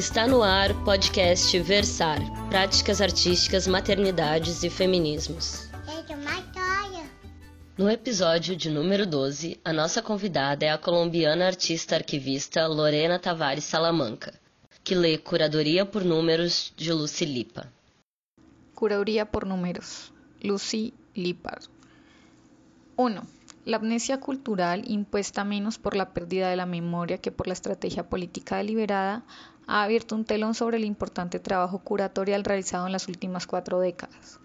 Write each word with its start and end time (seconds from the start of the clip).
Está 0.00 0.26
no 0.26 0.42
ar 0.42 0.70
o 0.70 0.82
podcast 0.82 1.58
Versar 1.60 2.20
Práticas 2.48 3.02
Artísticas, 3.02 3.66
Maternidades 3.66 4.62
e 4.62 4.70
Feminismos. 4.70 5.68
No 7.76 7.90
episódio 7.90 8.56
de 8.56 8.70
número 8.70 9.04
12, 9.04 9.60
a 9.62 9.74
nossa 9.74 10.00
convidada 10.00 10.64
é 10.64 10.70
a 10.70 10.78
colombiana 10.78 11.46
artista 11.46 11.96
arquivista 11.96 12.66
Lorena 12.66 13.18
Tavares 13.18 13.64
Salamanca, 13.64 14.32
que 14.82 14.94
lê 14.94 15.18
Curadoria 15.18 15.84
por 15.84 16.02
Números 16.02 16.72
de 16.78 16.94
Lucy 16.94 17.26
Lipa. 17.26 17.70
Curaduría 18.74 19.26
por 19.26 19.44
números. 19.44 20.14
Lucy 20.42 20.94
Lippard. 21.14 21.64
1. 22.96 23.22
La 23.66 23.76
amnesia 23.76 24.18
cultural, 24.18 24.82
impuesta 24.90 25.44
menos 25.44 25.76
por 25.76 25.94
la 25.94 26.14
pérdida 26.14 26.48
de 26.48 26.56
la 26.56 26.64
memoria 26.64 27.18
que 27.18 27.30
por 27.30 27.46
la 27.46 27.52
estrategia 27.52 28.08
política 28.08 28.56
deliberada, 28.56 29.22
ha 29.70 29.84
abierto 29.84 30.16
un 30.16 30.24
telón 30.24 30.54
sobre 30.54 30.78
el 30.78 30.84
importante 30.84 31.38
trabajo 31.38 31.78
curatorial 31.78 32.42
realizado 32.42 32.86
en 32.86 32.92
las 32.92 33.06
últimas 33.06 33.46
cuatro 33.46 33.78
décadas. 33.78 34.40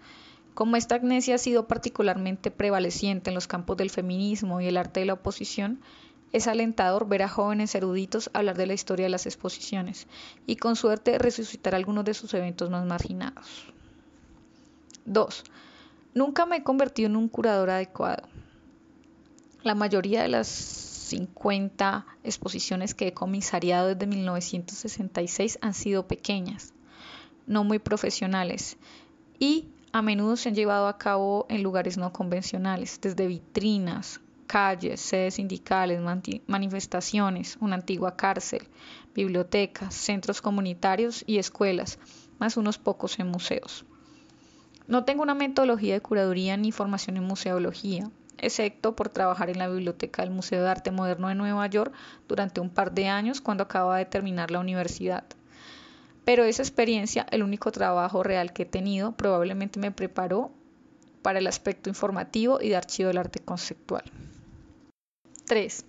Como 0.54 0.76
esta 0.76 0.94
amnesia 0.94 1.34
ha 1.34 1.38
sido 1.38 1.66
particularmente 1.66 2.52
prevaleciente 2.52 3.30
en 3.30 3.34
los 3.34 3.48
campos 3.48 3.76
del 3.76 3.90
feminismo 3.90 4.60
y 4.60 4.68
el 4.68 4.76
arte 4.76 5.00
de 5.00 5.06
la 5.06 5.14
oposición, 5.14 5.80
es 6.32 6.46
alentador 6.46 7.08
ver 7.08 7.24
a 7.24 7.28
jóvenes 7.28 7.74
eruditos 7.74 8.30
hablar 8.34 8.56
de 8.56 8.66
la 8.66 8.74
historia 8.74 9.06
de 9.06 9.10
las 9.10 9.26
exposiciones 9.26 10.06
y 10.46 10.56
con 10.56 10.76
suerte 10.76 11.18
resucitar 11.18 11.74
algunos 11.74 12.04
de 12.04 12.14
sus 12.14 12.32
eventos 12.32 12.70
más 12.70 12.86
marginados. 12.86 13.66
2. 15.06 15.44
Nunca 16.14 16.46
me 16.46 16.58
he 16.58 16.62
convertido 16.62 17.08
en 17.08 17.16
un 17.16 17.28
curador 17.28 17.70
adecuado. 17.70 18.28
La 19.64 19.74
mayoría 19.74 20.22
de 20.22 20.28
las 20.28 20.95
50 21.06 22.04
exposiciones 22.24 22.94
que 22.94 23.08
he 23.08 23.14
comisariado 23.14 23.88
desde 23.88 24.06
1966 24.06 25.58
han 25.62 25.74
sido 25.74 26.06
pequeñas, 26.08 26.74
no 27.46 27.64
muy 27.64 27.78
profesionales 27.78 28.76
y 29.38 29.68
a 29.92 30.02
menudo 30.02 30.36
se 30.36 30.48
han 30.48 30.54
llevado 30.54 30.88
a 30.88 30.98
cabo 30.98 31.46
en 31.48 31.62
lugares 31.62 31.96
no 31.96 32.12
convencionales, 32.12 33.00
desde 33.00 33.26
vitrinas, 33.26 34.20
calles, 34.46 35.00
sedes 35.00 35.34
sindicales, 35.34 36.00
manifestaciones, 36.46 37.56
una 37.60 37.76
antigua 37.76 38.16
cárcel, 38.16 38.68
bibliotecas, 39.14 39.94
centros 39.94 40.42
comunitarios 40.42 41.24
y 41.26 41.38
escuelas, 41.38 41.98
más 42.38 42.56
unos 42.56 42.78
pocos 42.78 43.18
en 43.18 43.28
museos. 43.28 43.84
No 44.86 45.04
tengo 45.04 45.22
una 45.22 45.34
metodología 45.34 45.94
de 45.94 46.00
curaduría 46.00 46.56
ni 46.56 46.72
formación 46.72 47.16
en 47.16 47.24
museología, 47.24 48.10
excepto 48.38 48.96
por 48.96 49.08
trabajar 49.08 49.50
en 49.50 49.58
la 49.58 49.68
biblioteca 49.68 50.22
del 50.22 50.30
Museo 50.30 50.62
de 50.62 50.68
Arte 50.68 50.90
Moderno 50.90 51.28
de 51.28 51.34
Nueva 51.34 51.66
York 51.66 51.92
durante 52.28 52.60
un 52.60 52.70
par 52.70 52.92
de 52.92 53.08
años 53.08 53.40
cuando 53.40 53.64
acababa 53.64 53.98
de 53.98 54.06
terminar 54.06 54.50
la 54.50 54.60
universidad. 54.60 55.24
Pero 56.24 56.44
esa 56.44 56.62
experiencia, 56.62 57.26
el 57.30 57.42
único 57.42 57.70
trabajo 57.70 58.22
real 58.22 58.52
que 58.52 58.62
he 58.62 58.66
tenido, 58.66 59.12
probablemente 59.12 59.78
me 59.78 59.92
preparó 59.92 60.50
para 61.22 61.38
el 61.38 61.46
aspecto 61.46 61.88
informativo 61.88 62.60
y 62.60 62.68
de 62.68 62.76
archivo 62.76 63.08
del 63.08 63.18
arte 63.18 63.40
conceptual. 63.40 64.04
3. 65.46 65.84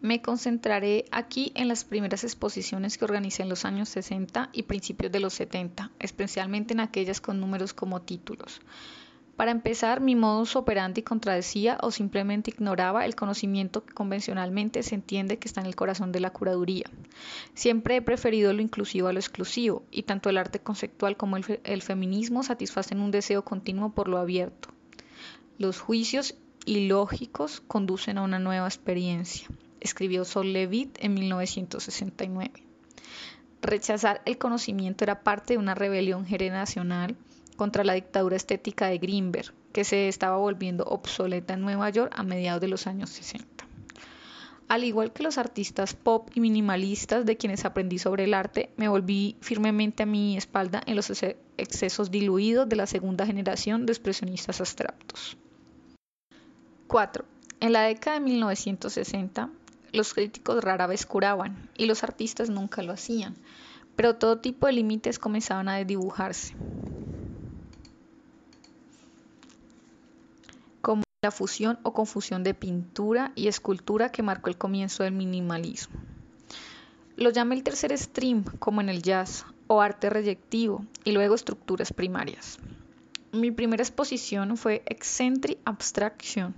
Me 0.00 0.22
concentraré 0.22 1.04
aquí 1.10 1.52
en 1.54 1.68
las 1.68 1.84
primeras 1.84 2.22
exposiciones 2.22 2.96
que 2.96 3.04
organicé 3.04 3.42
en 3.42 3.48
los 3.48 3.64
años 3.64 3.88
60 3.88 4.50
y 4.52 4.62
principios 4.62 5.10
de 5.10 5.20
los 5.20 5.34
70, 5.34 5.90
especialmente 5.98 6.72
en 6.72 6.80
aquellas 6.80 7.20
con 7.20 7.40
números 7.40 7.74
como 7.74 8.00
títulos. 8.00 8.60
Para 9.38 9.52
empezar, 9.52 10.00
mi 10.00 10.16
modus 10.16 10.56
operandi 10.56 11.02
contradecía 11.02 11.78
o 11.80 11.92
simplemente 11.92 12.50
ignoraba 12.50 13.04
el 13.04 13.14
conocimiento 13.14 13.84
que 13.84 13.94
convencionalmente 13.94 14.82
se 14.82 14.96
entiende 14.96 15.38
que 15.38 15.46
está 15.46 15.60
en 15.60 15.68
el 15.68 15.76
corazón 15.76 16.10
de 16.10 16.18
la 16.18 16.32
curaduría. 16.32 16.86
Siempre 17.54 17.94
he 17.94 18.02
preferido 18.02 18.52
lo 18.52 18.62
inclusivo 18.62 19.06
a 19.06 19.12
lo 19.12 19.20
exclusivo, 19.20 19.84
y 19.92 20.02
tanto 20.02 20.28
el 20.28 20.38
arte 20.38 20.58
conceptual 20.58 21.16
como 21.16 21.36
el, 21.36 21.82
feminismo 21.82 22.42
satisfacen 22.42 23.00
un 23.00 23.12
deseo 23.12 23.44
continuo 23.44 23.90
por 23.90 24.08
lo 24.08 24.18
abierto. 24.18 24.70
Los 25.56 25.78
juicios 25.78 26.34
ilógicos 26.66 27.60
conducen 27.60 28.18
a 28.18 28.22
una 28.22 28.40
nueva 28.40 28.66
experiencia, 28.66 29.46
escribió 29.78 30.24
Sol 30.24 30.52
Levitt 30.52 30.98
en 30.98 31.14
1969. 31.14 32.50
Rechazar 33.62 34.20
el 34.24 34.36
conocimiento 34.36 35.04
era 35.04 35.22
parte 35.22 35.52
de 35.52 35.58
una 35.58 35.76
rebelión 35.76 36.26
generacional 36.26 37.16
contra 37.58 37.82
la 37.82 37.94
dictadura 37.94 38.36
estética 38.36 38.86
de 38.86 38.98
Greenberg, 38.98 39.52
que 39.72 39.82
se 39.82 40.08
estaba 40.08 40.36
volviendo 40.36 40.84
obsoleta 40.84 41.54
en 41.54 41.60
Nueva 41.60 41.90
York 41.90 42.12
a 42.16 42.22
mediados 42.22 42.60
de 42.60 42.68
los 42.68 42.86
años 42.86 43.10
60. 43.10 43.66
Al 44.68 44.84
igual 44.84 45.12
que 45.12 45.24
los 45.24 45.38
artistas 45.38 45.94
pop 45.94 46.30
y 46.34 46.40
minimalistas 46.40 47.26
de 47.26 47.36
quienes 47.36 47.64
aprendí 47.64 47.98
sobre 47.98 48.24
el 48.24 48.34
arte, 48.34 48.70
me 48.76 48.86
volví 48.86 49.36
firmemente 49.40 50.04
a 50.04 50.06
mi 50.06 50.36
espalda 50.36 50.82
en 50.86 50.94
los 50.94 51.10
excesos 51.56 52.10
diluidos 52.12 52.68
de 52.68 52.76
la 52.76 52.86
segunda 52.86 53.26
generación 53.26 53.86
de 53.86 53.92
expresionistas 53.92 54.60
abstractos. 54.60 55.36
4. 56.86 57.24
En 57.60 57.72
la 57.72 57.82
década 57.82 58.20
de 58.20 58.24
1960, 58.24 59.50
los 59.92 60.14
críticos 60.14 60.62
rara 60.62 60.86
vez 60.86 61.06
curaban 61.06 61.70
y 61.76 61.86
los 61.86 62.04
artistas 62.04 62.50
nunca 62.50 62.82
lo 62.82 62.92
hacían, 62.92 63.34
pero 63.96 64.14
todo 64.14 64.38
tipo 64.38 64.66
de 64.66 64.74
límites 64.74 65.18
comenzaban 65.18 65.68
a 65.68 65.76
desdibujarse. 65.76 66.54
La 71.20 71.32
fusión 71.32 71.80
o 71.82 71.92
confusión 71.92 72.44
de 72.44 72.54
pintura 72.54 73.32
y 73.34 73.48
escultura 73.48 74.12
que 74.12 74.22
marcó 74.22 74.50
el 74.50 74.56
comienzo 74.56 75.02
del 75.02 75.14
minimalismo. 75.14 75.98
Lo 77.16 77.30
llamé 77.30 77.56
el 77.56 77.64
tercer 77.64 77.96
stream, 77.98 78.44
como 78.60 78.80
en 78.80 78.88
el 78.88 79.02
jazz, 79.02 79.44
o 79.66 79.80
arte 79.80 80.10
reyectivo, 80.10 80.84
y 81.02 81.10
luego 81.10 81.34
estructuras 81.34 81.92
primarias. 81.92 82.60
Mi 83.32 83.50
primera 83.50 83.82
exposición 83.82 84.56
fue 84.56 84.84
Eccentric 84.86 85.58
Abstraction, 85.64 86.54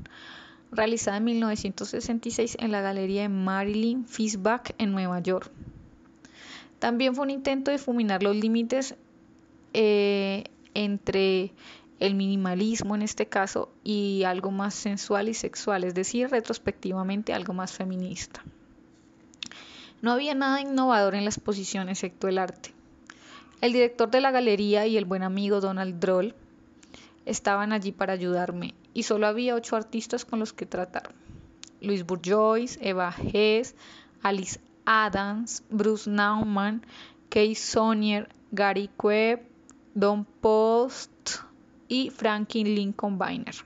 realizada 0.70 1.16
en 1.16 1.24
1966 1.24 2.58
en 2.60 2.70
la 2.70 2.82
Galería 2.82 3.22
de 3.22 3.30
Marilyn 3.30 4.06
Fischbach 4.06 4.72
en 4.76 4.92
Nueva 4.92 5.20
York. 5.20 5.50
También 6.78 7.14
fue 7.14 7.24
un 7.24 7.30
intento 7.30 7.70
de 7.70 7.78
fuminar 7.78 8.22
los 8.22 8.36
límites 8.36 8.94
eh, 9.72 10.44
entre 10.74 11.54
el 12.00 12.14
minimalismo 12.14 12.94
en 12.94 13.02
este 13.02 13.26
caso 13.26 13.70
y 13.84 14.24
algo 14.24 14.50
más 14.50 14.74
sensual 14.74 15.28
y 15.28 15.34
sexual, 15.34 15.84
es 15.84 15.94
decir, 15.94 16.30
retrospectivamente 16.30 17.34
algo 17.34 17.52
más 17.52 17.72
feminista. 17.72 18.42
No 20.00 20.12
había 20.12 20.34
nada 20.34 20.62
innovador 20.62 21.14
en 21.14 21.24
la 21.24 21.30
exposición 21.30 21.90
excepto 21.90 22.26
el 22.26 22.38
arte. 22.38 22.72
El 23.60 23.74
director 23.74 24.10
de 24.10 24.22
la 24.22 24.30
galería 24.30 24.86
y 24.86 24.96
el 24.96 25.04
buen 25.04 25.22
amigo 25.22 25.60
Donald 25.60 26.00
Droll 26.00 26.34
estaban 27.26 27.72
allí 27.72 27.92
para 27.92 28.14
ayudarme 28.14 28.74
y 28.94 29.02
solo 29.02 29.26
había 29.26 29.54
ocho 29.54 29.76
artistas 29.76 30.24
con 30.24 30.38
los 30.38 30.54
que 30.54 30.64
tratar. 30.64 31.12
Luis 31.82 32.06
Bourgeois, 32.06 32.78
Eva 32.80 33.14
Hess, 33.14 33.74
Alice 34.22 34.58
Adams, 34.86 35.62
Bruce 35.68 36.08
Nauman, 36.08 36.82
Kay 37.28 37.54
Sonier, 37.54 38.28
Gary 38.52 38.88
Quebb, 38.98 39.42
Don 39.94 40.24
Post, 40.24 41.10
y 41.90 42.08
Franklin 42.08 42.74
Lincoln 42.74 43.20
Weiner. 43.20 43.56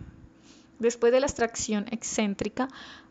Después 0.80 1.12
de 1.12 1.20
la 1.20 1.26
extracción 1.26 1.84
excéntrica, 1.90 2.68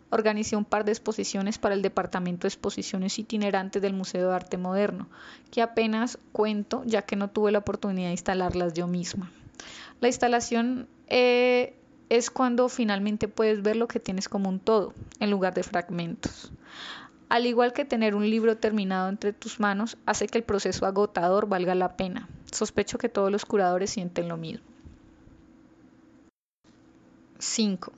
organizé 0.10 0.56
un 0.56 0.66
par 0.66 0.84
de 0.84 0.92
exposiciones 0.92 1.60
para 1.60 1.76
el 1.76 1.82
Departamento 1.82 2.42
de 2.42 2.50
Exposiciones 2.50 3.18
Itinerantes 3.20 3.82
del 3.82 3.94
Museo 3.94 4.28
de 4.28 4.36
Arte 4.36 4.58
Moderno, 4.58 5.08
que 5.52 5.62
apenas 5.62 6.18
cuento 6.32 6.84
ya 6.86 7.04
que 7.04 7.16
no 7.16 7.30
tuve 7.30 7.52
la 7.52 7.60
oportunidad 7.60 8.08
de 8.08 8.14
instalarlas 8.14 8.74
yo 8.74 8.88
misma. 8.88 9.32
La 10.02 10.08
instalación 10.08 10.88
eh, 11.08 11.76
es 12.10 12.32
cuando 12.32 12.68
finalmente 12.68 13.28
puedes 13.28 13.62
ver 13.62 13.76
lo 13.76 13.88
que 13.88 14.00
tienes 14.00 14.28
como 14.28 14.50
un 14.50 14.60
todo, 14.60 14.94
en 15.20 15.30
lugar 15.30 15.54
de 15.54 15.64
fragmentos. 15.64 16.52
Al 17.30 17.46
igual 17.46 17.72
que 17.72 17.86
tener 17.86 18.16
un 18.16 18.28
libro 18.28 18.58
terminado 18.58 19.10
entre 19.10 19.32
tus 19.32 19.60
manos, 19.60 19.96
hace 20.08 20.26
que 20.28 20.40
el 20.40 20.44
proceso 20.44 20.88
agotador 20.88 21.48
valga 21.48 21.76
la 21.76 21.98
pena. 21.98 22.28
Sospecho 22.52 22.98
que 22.98 23.10
todos 23.10 23.32
los 23.32 23.46
curadores 23.46 23.92
sienten 23.92 24.28
lo 24.28 24.38
mismo. 24.38 24.73
5. 27.44 27.92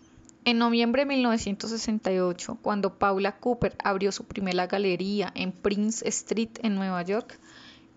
En 0.45 0.57
noviembre 0.57 1.03
de 1.03 1.05
1968, 1.05 2.57
cuando 2.61 2.97
Paula 2.97 3.37
Cooper 3.37 3.75
abrió 3.83 4.11
su 4.11 4.25
primera 4.25 4.67
galería 4.67 5.31
en 5.35 5.51
Prince 5.51 6.07
Street 6.07 6.49
en 6.63 6.75
Nueva 6.75 7.03
York, 7.03 7.39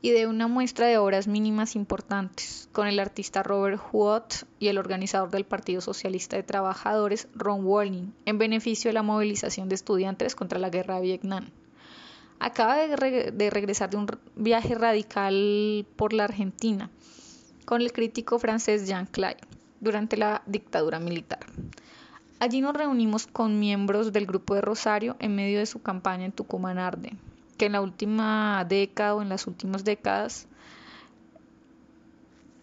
ideó 0.03 0.31
una 0.31 0.47
muestra 0.47 0.87
de 0.87 0.99
obras 0.99 1.27
mínimas 1.27 1.75
importantes 1.75 2.69
con 2.73 2.87
el 2.87 3.01
artista 3.01 3.43
Robert 3.43 3.81
Huot 3.93 4.47
y 4.59 4.69
el 4.69 4.79
organizador 4.79 5.31
del 5.31 5.45
Partido 5.45 5.81
Socialista 5.81 6.37
de 6.37 6.43
Trabajadores 6.43 7.29
Ron 7.35 7.65
Walling 7.65 8.13
en 8.27 8.39
beneficio 8.39 8.91
de 8.91 8.95
la 8.95 9.03
movilización 9.03 9.69
de 9.69 9.75
estudiantes 9.75 10.37
contra 10.37 10.59
la 10.59 10.71
guerra 10.71 10.97
de 10.97 11.03
Vietnam. 11.03 11.49
Acaba 12.41 12.77
de, 12.77 13.33
de 13.33 13.51
regresar 13.51 13.91
de 13.91 13.97
un 13.97 14.07
viaje 14.37 14.75
radical 14.75 15.87
por 15.97 16.13
la 16.13 16.25
Argentina 16.25 16.91
con 17.65 17.81
el 17.81 17.93
crítico 17.93 18.39
francés 18.39 18.87
Jean 18.87 19.07
Clay 19.07 19.37
durante 19.81 20.17
la 20.17 20.43
dictadura 20.47 20.99
militar. 20.99 21.41
Allí 22.41 22.61
nos 22.61 22.75
reunimos 22.75 23.27
con 23.27 23.59
miembros 23.59 24.13
del 24.13 24.27
grupo 24.27 24.55
de 24.55 24.61
Rosario 24.61 25.17
en 25.19 25.35
medio 25.35 25.59
de 25.59 25.67
su 25.67 25.83
campaña 25.83 26.25
en 26.25 26.33
Tucumán 26.33 26.79
Arde. 26.79 27.13
que 27.57 27.67
en 27.67 27.73
la 27.73 27.81
última 27.81 28.65
década 28.69 29.17
o 29.17 29.23
en 29.23 29.29
las 29.29 29.49
últimas 29.49 29.83
décadas 29.83 30.47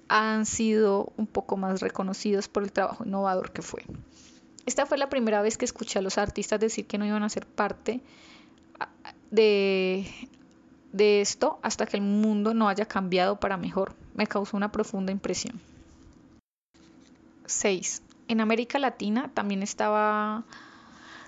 han 0.07 0.45
sido 0.45 1.12
un 1.17 1.27
poco 1.27 1.57
más 1.57 1.81
reconocidos 1.81 2.47
por 2.47 2.63
el 2.63 2.71
trabajo 2.71 3.03
innovador 3.03 3.51
que 3.51 3.62
fue. 3.62 3.83
Esta 4.65 4.85
fue 4.85 4.97
la 4.97 5.09
primera 5.09 5.41
vez 5.41 5.57
que 5.57 5.65
escuché 5.65 6.00
a 6.00 6.01
los 6.01 6.17
artistas 6.17 6.62
decir 6.62 6.88
que 6.88 6.97
no 6.97 7.06
iban 7.06 7.23
a 7.23 7.29
ser 7.29 7.45
parte 7.45 8.00
de, 9.31 10.07
de 10.94 11.19
esto 11.19 11.59
hasta 11.62 11.85
que 11.85 11.97
el 11.97 12.03
mundo 12.03 12.53
no 12.53 12.69
haya 12.69 12.85
cambiado 12.85 13.38
para 13.38 13.57
mejor. 13.57 13.94
Me 14.13 14.27
causó 14.27 14.56
una 14.56 14.71
profunda 14.71 15.12
impresión. 15.12 15.59
6. 17.45 18.03
En 18.27 18.42
América 18.42 18.80
Latina 18.80 19.31
también 19.33 19.62
estaba 19.63 20.45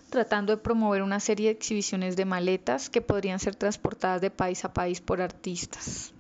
tratando 0.10 0.56
de 0.56 0.62
promover 0.62 1.02
una 1.02 1.20
serie 1.20 1.48
de 1.48 1.54
exhibiciones 1.54 2.16
de 2.16 2.26
maletas 2.26 2.90
que 2.90 3.02
podrían 3.02 3.40
ser 3.40 3.56
transportadas 3.56 4.22
de 4.22 4.32
país 4.32 4.64
a 4.66 4.74
país 4.74 5.02
por 5.02 5.22
artistas, 5.22 6.14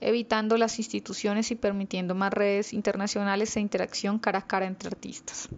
evitando 0.00 0.56
las 0.56 0.78
instituciones 0.78 1.50
y 1.50 1.54
permitiendo 1.54 2.14
más 2.14 2.32
redes 2.32 2.72
internacionales 2.72 3.56
e 3.56 3.60
interacción 3.60 4.18
cara 4.18 4.40
a 4.40 4.46
cara 4.46 4.66
entre 4.66 4.88
artistas. 4.88 5.48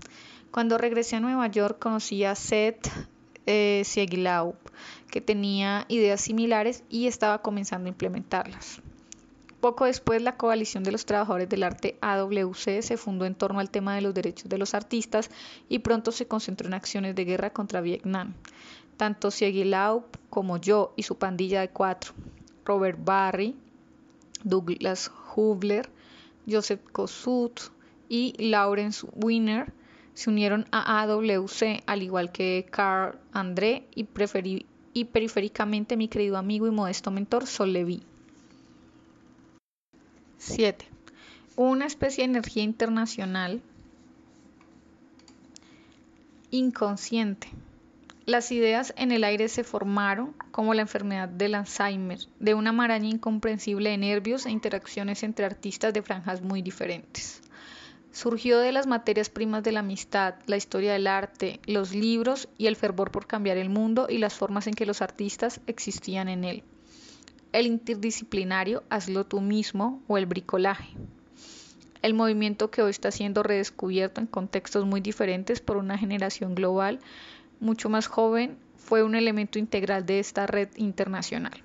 Cuando 0.50 0.78
regresé 0.78 1.16
a 1.16 1.20
Nueva 1.20 1.46
York 1.46 1.78
conocí 1.78 2.24
a 2.24 2.34
Seth 2.34 2.88
eh, 3.46 3.84
que 5.10 5.20
tenía 5.20 5.86
ideas 5.88 6.20
similares 6.20 6.82
y 6.88 7.06
estaba 7.06 7.42
comenzando 7.42 7.86
a 7.86 7.90
implementarlas. 7.90 8.80
Poco 9.66 9.86
después, 9.86 10.22
la 10.22 10.36
Coalición 10.36 10.84
de 10.84 10.92
los 10.92 11.06
Trabajadores 11.06 11.48
del 11.48 11.64
Arte 11.64 11.98
AWC 12.00 12.82
se 12.82 12.96
fundó 12.96 13.24
en 13.24 13.34
torno 13.34 13.58
al 13.58 13.68
tema 13.68 13.96
de 13.96 14.00
los 14.00 14.14
derechos 14.14 14.48
de 14.48 14.58
los 14.58 14.74
artistas 14.74 15.28
y 15.68 15.80
pronto 15.80 16.12
se 16.12 16.28
concentró 16.28 16.68
en 16.68 16.74
acciones 16.74 17.16
de 17.16 17.24
guerra 17.24 17.52
contra 17.52 17.80
Vietnam. 17.80 18.34
Tanto 18.96 19.32
Siegilau 19.32 20.04
como 20.30 20.58
yo 20.58 20.92
y 20.94 21.02
su 21.02 21.18
pandilla 21.18 21.62
de 21.62 21.70
cuatro, 21.70 22.12
Robert 22.64 23.00
Barry, 23.04 23.56
Douglas 24.44 25.10
Hubler, 25.34 25.90
Joseph 26.48 26.82
Kossuth 26.92 27.72
y 28.08 28.34
Lawrence 28.38 29.04
Wiener, 29.16 29.72
se 30.14 30.30
unieron 30.30 30.66
a 30.70 31.02
AWC, 31.02 31.82
al 31.86 32.04
igual 32.04 32.30
que 32.30 32.68
Carl 32.70 33.18
André 33.32 33.88
y, 33.96 34.04
periféricamente 35.06 35.96
mi 35.96 36.06
querido 36.06 36.36
amigo 36.36 36.68
y 36.68 36.70
modesto 36.70 37.10
mentor 37.10 37.48
Sol. 37.48 37.72
7. 40.38 40.86
Una 41.56 41.86
especie 41.86 42.22
de 42.24 42.30
energía 42.30 42.62
internacional 42.62 43.62
inconsciente. 46.50 47.48
Las 48.26 48.52
ideas 48.52 48.92
en 48.96 49.12
el 49.12 49.24
aire 49.24 49.48
se 49.48 49.64
formaron, 49.64 50.34
como 50.50 50.74
la 50.74 50.82
enfermedad 50.82 51.28
del 51.28 51.54
Alzheimer, 51.54 52.18
de 52.38 52.54
una 52.54 52.72
maraña 52.72 53.08
incomprensible 53.08 53.90
de 53.90 53.98
nervios 53.98 54.46
e 54.46 54.50
interacciones 54.50 55.22
entre 55.22 55.46
artistas 55.46 55.94
de 55.94 56.02
franjas 56.02 56.42
muy 56.42 56.60
diferentes. 56.60 57.40
Surgió 58.12 58.58
de 58.58 58.72
las 58.72 58.86
materias 58.86 59.30
primas 59.30 59.62
de 59.62 59.72
la 59.72 59.80
amistad, 59.80 60.34
la 60.46 60.56
historia 60.56 60.92
del 60.92 61.06
arte, 61.06 61.60
los 61.66 61.94
libros 61.94 62.48
y 62.58 62.66
el 62.66 62.76
fervor 62.76 63.10
por 63.10 63.26
cambiar 63.26 63.56
el 63.56 63.70
mundo 63.70 64.06
y 64.08 64.18
las 64.18 64.34
formas 64.34 64.66
en 64.66 64.74
que 64.74 64.86
los 64.86 65.02
artistas 65.02 65.60
existían 65.66 66.28
en 66.28 66.44
él 66.44 66.62
el 67.56 67.66
interdisciplinario 67.66 68.82
hazlo 68.90 69.24
tú 69.24 69.40
mismo 69.40 70.02
o 70.08 70.18
el 70.18 70.26
bricolaje. 70.26 70.90
El 72.02 72.12
movimiento 72.12 72.70
que 72.70 72.82
hoy 72.82 72.90
está 72.90 73.10
siendo 73.10 73.42
redescubierto 73.42 74.20
en 74.20 74.26
contextos 74.26 74.84
muy 74.84 75.00
diferentes 75.00 75.62
por 75.62 75.78
una 75.78 75.96
generación 75.96 76.54
global 76.54 77.00
mucho 77.58 77.88
más 77.88 78.08
joven 78.08 78.58
fue 78.76 79.02
un 79.02 79.14
elemento 79.14 79.58
integral 79.58 80.04
de 80.04 80.18
esta 80.18 80.46
red 80.46 80.68
internacional. 80.76 81.62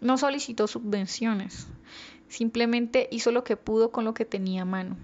No 0.00 0.18
solicitó 0.18 0.68
subvenciones, 0.68 1.66
simplemente 2.28 3.08
hizo 3.10 3.32
lo 3.32 3.42
que 3.42 3.56
pudo 3.56 3.90
con 3.90 4.04
lo 4.04 4.14
que 4.14 4.24
tenía 4.24 4.62
a 4.62 4.66
mano. 4.66 4.96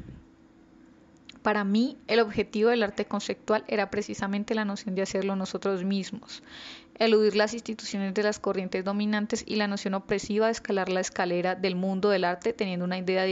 Para 1.43 1.65
mí, 1.65 1.99
el 2.07 2.21
objetivo 2.21 2.71
del 2.71 2.85
arte 2.85 3.05
conceptual 3.05 3.65
era 3.67 3.91
precisamente 3.91 4.55
la 4.55 4.65
noción 4.65 4.95
de 4.95 5.03
hacerlo 5.03 5.35
nosotros 5.35 5.83
mismos, 5.83 6.45
eludir 6.99 7.37
las 7.37 7.55
instituciones 7.55 8.15
de 8.15 8.23
las 8.23 8.39
corrientes 8.39 8.85
dominantes 8.85 9.45
y 9.47 9.57
la 9.57 9.67
noción 9.67 9.95
opresiva 9.95 10.47
de 10.47 10.53
escalar 10.53 10.89
la 10.89 11.01
escalera 11.01 11.55
del 11.55 11.75
mundo 11.75 12.11
del 12.11 12.25
arte 12.25 12.53
teniendo 12.53 12.85
una 12.85 12.99
idea, 12.99 13.25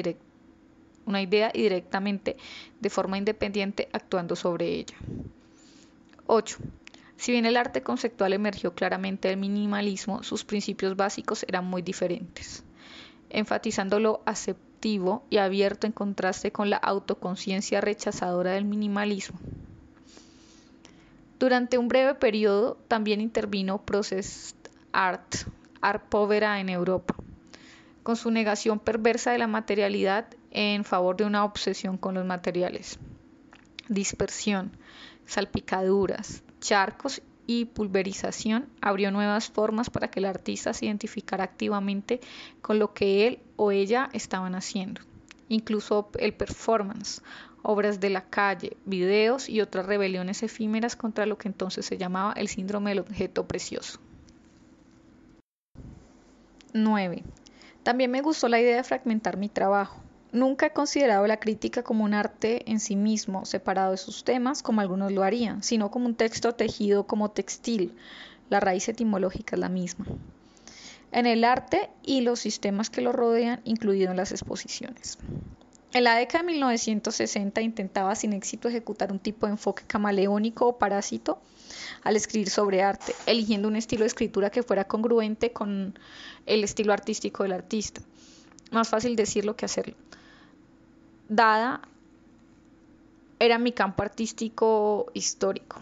una 1.07 1.23
idea 1.23 1.51
y 1.55 1.62
directamente, 1.62 2.37
de 2.81 2.91
forma 2.91 3.19
independiente, 3.19 3.89
actuando 3.93 4.37
sobre 4.37 4.67
ella. 4.67 4.97
8. 6.27 6.59
Si 7.17 7.33
bien 7.33 7.45
el 7.45 7.57
arte 7.57 7.83
conceptual 7.83 8.33
emergió 8.33 8.75
claramente 8.75 9.29
del 9.29 9.37
minimalismo, 9.37 10.23
sus 10.23 10.45
principios 10.45 10.97
básicos 10.97 11.45
eran 11.47 11.67
muy 11.67 11.83
diferentes, 11.83 12.65
enfatizando 13.29 14.01
lo 14.01 14.23
aceptivo 14.25 15.25
y 15.29 15.37
abierto 15.37 15.87
en 15.87 15.93
contraste 15.93 16.51
con 16.51 16.71
la 16.71 16.79
autoconciencia 16.79 17.83
rechazadora 17.83 18.53
del 18.53 18.65
minimalismo. 18.65 19.39
Durante 21.41 21.79
un 21.79 21.89
breve 21.89 22.15
periodo 22.17 22.77
también 22.87 23.23
intervino 23.23 23.81
Process 23.81 24.55
Art, 24.93 25.37
Art 25.81 26.05
Povera 26.11 26.61
en 26.61 26.69
Europa, 26.69 27.15
con 28.03 28.17
su 28.17 28.31
negación 28.31 28.79
perversa 28.79 29.33
de 29.33 29.39
la 29.39 29.47
materialidad 29.47 30.27
en 30.51 30.85
favor 30.85 31.17
de 31.17 31.25
una 31.25 31.47
obsesión 31.47 31.97
con 31.97 32.13
los 32.13 32.27
materiales. 32.27 32.99
Dispersión, 33.89 34.77
salpicaduras, 35.25 36.43
charcos 36.61 37.23
y 37.47 37.65
pulverización 37.65 38.69
abrió 38.83 39.11
nuevas 39.11 39.49
formas 39.49 39.89
para 39.89 40.11
que 40.11 40.21
el 40.21 40.27
artista 40.27 40.75
se 40.75 40.85
identificara 40.85 41.43
activamente 41.43 42.21
con 42.61 42.79
lo 42.79 42.93
que 42.93 43.27
él 43.27 43.39
o 43.57 43.71
ella 43.71 44.11
estaban 44.13 44.55
haciendo. 44.55 45.01
Incluso 45.49 46.11
el 46.19 46.35
performance, 46.35 47.23
obras 47.62 48.01
de 48.01 48.11
la 48.11 48.23
calle, 48.23 48.77
videos 48.85 49.49
y 49.49 49.61
otras 49.61 49.87
rebeliones 49.87 50.43
efímeras 50.43 50.97
contra 50.97 51.27
lo 51.27 51.39
que 51.39 51.49
entonces 51.49 51.87
se 51.87 51.99
llamaba 51.99 52.33
el 52.35 52.49
síndrome 52.49 52.91
del 52.91 53.01
objeto 53.01 53.47
precioso. 53.47 54.01
9. 56.73 57.23
También 57.83 58.11
me 58.11 58.23
gustó 58.23 58.49
la 58.49 58.61
idea 58.61 58.76
de 58.76 58.85
fragmentar 58.85 59.37
mi 59.37 59.49
trabajo. 59.49 60.00
Nunca 60.33 60.67
he 60.67 60.73
considerado 60.73 61.26
la 61.26 61.40
crítica 61.40 61.83
como 61.83 62.05
un 62.05 62.14
arte 62.14 62.71
en 62.71 62.79
sí 62.79 62.95
mismo, 62.95 63.45
separado 63.45 63.90
de 63.90 63.97
sus 63.97 64.23
temas, 64.23 64.62
como 64.62 64.81
algunos 64.81 65.11
lo 65.11 65.25
harían, 65.25 65.64
sino 65.64 65.90
como 65.90 66.07
un 66.07 66.14
texto 66.14 66.55
tejido 66.55 67.07
como 67.07 67.31
textil. 67.31 67.97
La 68.49 68.61
raíz 68.61 68.88
etimológica 68.88 69.57
es 69.57 69.61
la 69.61 69.69
misma. 69.69 70.07
En 71.11 71.26
el 71.26 71.43
arte 71.43 71.90
y 72.05 72.21
los 72.21 72.38
sistemas 72.38 72.90
que 72.90 73.00
lo 73.00 73.11
rodean, 73.11 73.61
incluido 73.64 74.12
en 74.12 74.17
las 74.17 74.31
exposiciones. 74.31 75.19
En 75.92 76.04
la 76.04 76.14
década 76.14 76.44
de 76.44 76.52
1960 76.52 77.61
intentaba 77.62 78.14
sin 78.14 78.32
éxito 78.32 78.68
ejecutar 78.68 79.11
un 79.11 79.18
tipo 79.18 79.47
de 79.47 79.52
enfoque 79.52 79.82
camaleónico 79.87 80.66
o 80.66 80.78
parásito 80.78 81.40
al 82.04 82.14
escribir 82.14 82.49
sobre 82.49 82.82
arte, 82.82 83.14
eligiendo 83.26 83.66
un 83.66 83.75
estilo 83.75 84.02
de 84.02 84.09
escritura 84.09 84.50
que 84.50 84.62
fuera 84.62 84.85
congruente 84.85 85.52
con 85.52 85.99
el 86.47 86.62
estilo 86.62 86.92
artístico 86.92 87.42
del 87.42 87.52
artista. 87.52 88.00
Más 88.70 88.88
fácil 88.88 89.16
decirlo 89.16 89.56
que 89.56 89.64
hacerlo. 89.64 89.97
Dada 91.28 91.80
era 93.40 93.59
mi 93.59 93.73
campo 93.73 94.02
artístico 94.02 95.11
histórico, 95.12 95.80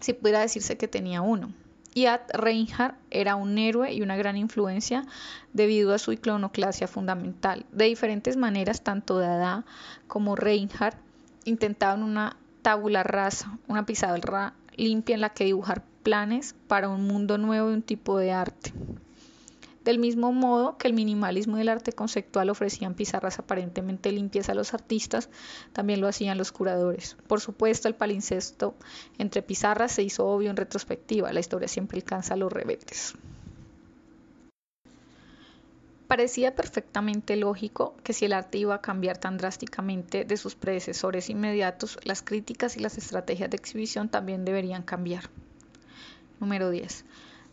si 0.00 0.12
pudiera 0.12 0.40
decirse 0.40 0.76
que 0.76 0.88
tenía 0.88 1.22
uno. 1.22 1.54
Ad 1.94 2.20
Reinhardt 2.32 2.96
era 3.10 3.36
un 3.36 3.58
héroe 3.58 3.92
y 3.92 4.02
una 4.02 4.16
gran 4.16 4.36
influencia 4.36 5.04
debido 5.52 5.92
a 5.92 5.98
su 5.98 6.12
iconoclasia 6.12 6.88
fundamental. 6.88 7.66
De 7.70 7.84
diferentes 7.84 8.36
maneras, 8.36 8.82
tanto 8.82 9.18
Dada 9.18 9.64
como 10.06 10.34
Reinhardt 10.34 10.96
intentaban 11.44 12.02
una 12.02 12.36
tabula 12.62 13.02
rasa, 13.02 13.58
una 13.68 13.84
pizarra 13.84 14.54
limpia 14.76 15.14
en 15.14 15.20
la 15.20 15.30
que 15.30 15.44
dibujar 15.44 15.84
planes 16.02 16.54
para 16.66 16.88
un 16.88 17.06
mundo 17.06 17.38
nuevo 17.38 17.70
y 17.70 17.74
un 17.74 17.82
tipo 17.82 18.18
de 18.18 18.32
arte. 18.32 18.72
Del 19.84 19.98
mismo 19.98 20.32
modo 20.32 20.78
que 20.78 20.86
el 20.86 20.94
minimalismo 20.94 21.58
y 21.58 21.62
el 21.62 21.68
arte 21.68 21.92
conceptual 21.92 22.50
ofrecían 22.50 22.94
pizarras 22.94 23.40
aparentemente 23.40 24.12
limpias 24.12 24.48
a 24.48 24.54
los 24.54 24.74
artistas, 24.74 25.28
también 25.72 26.00
lo 26.00 26.06
hacían 26.06 26.38
los 26.38 26.52
curadores. 26.52 27.16
Por 27.26 27.40
supuesto, 27.40 27.88
el 27.88 27.96
palincesto 27.96 28.76
entre 29.18 29.42
pizarras 29.42 29.92
se 29.92 30.04
hizo 30.04 30.26
obvio 30.26 30.50
en 30.50 30.56
retrospectiva, 30.56 31.32
la 31.32 31.40
historia 31.40 31.66
siempre 31.66 31.98
alcanza 31.98 32.36
los 32.36 32.52
rebeldes. 32.52 33.14
Parecía 36.06 36.54
perfectamente 36.54 37.36
lógico 37.36 37.96
que 38.04 38.12
si 38.12 38.26
el 38.26 38.34
arte 38.34 38.58
iba 38.58 38.74
a 38.74 38.82
cambiar 38.82 39.16
tan 39.16 39.38
drásticamente 39.38 40.26
de 40.26 40.36
sus 40.36 40.54
predecesores 40.54 41.30
inmediatos, 41.30 41.98
las 42.04 42.22
críticas 42.22 42.76
y 42.76 42.80
las 42.80 42.98
estrategias 42.98 43.48
de 43.48 43.56
exhibición 43.56 44.10
también 44.10 44.44
deberían 44.44 44.82
cambiar. 44.82 45.30
Número 46.38 46.68
10. 46.70 47.04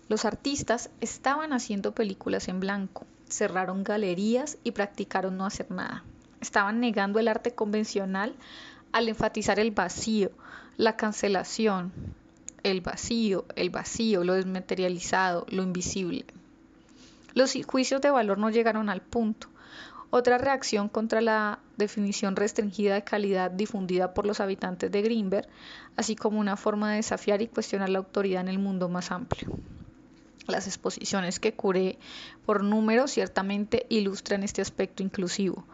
Los 0.09 0.25
artistas 0.25 0.89
estaban 1.01 1.53
haciendo 1.53 1.93
películas 1.93 2.47
en 2.47 2.59
blanco, 2.59 3.05
cerraron 3.29 3.83
galerías 3.83 4.57
y 4.63 4.71
practicaron 4.71 5.37
no 5.37 5.45
hacer 5.45 5.69
nada. 5.69 6.03
Estaban 6.41 6.79
negando 6.79 7.19
el 7.19 7.27
arte 7.27 7.53
convencional 7.53 8.33
al 8.91 9.07
enfatizar 9.07 9.59
el 9.59 9.69
vacío, 9.69 10.31
la 10.77 10.97
cancelación, 10.97 11.93
el 12.63 12.81
vacío, 12.81 13.45
el 13.55 13.69
vacío, 13.69 14.23
lo 14.23 14.33
desmaterializado, 14.33 15.45
lo 15.47 15.61
invisible. 15.61 16.25
Los 17.35 17.53
juicios 17.67 18.01
de 18.01 18.09
valor 18.09 18.39
no 18.39 18.49
llegaron 18.49 18.89
al 18.89 19.01
punto. 19.01 19.47
Otra 20.09 20.39
reacción 20.39 20.89
contra 20.89 21.21
la 21.21 21.59
definición 21.77 22.35
restringida 22.35 22.95
de 22.95 23.03
calidad 23.03 23.51
difundida 23.51 24.15
por 24.15 24.25
los 24.25 24.39
habitantes 24.39 24.91
de 24.91 25.03
Greenberg, 25.03 25.47
así 25.97 26.15
como 26.15 26.39
una 26.39 26.57
forma 26.57 26.89
de 26.89 26.95
desafiar 26.95 27.43
y 27.43 27.47
cuestionar 27.47 27.89
la 27.89 27.99
autoridad 27.99 28.41
en 28.41 28.47
el 28.47 28.57
mundo 28.57 28.89
más 28.89 29.11
amplio. 29.11 29.51
Las 30.49 30.67
exposiciones 30.67 31.39
que 31.39 31.53
curé 31.53 31.97
por 32.45 32.63
número 32.63 33.07
ciertamente 33.07 33.85
ilustran 33.89 34.43
este 34.43 34.61
aspecto 34.61 35.03
inclusivo. 35.03 35.65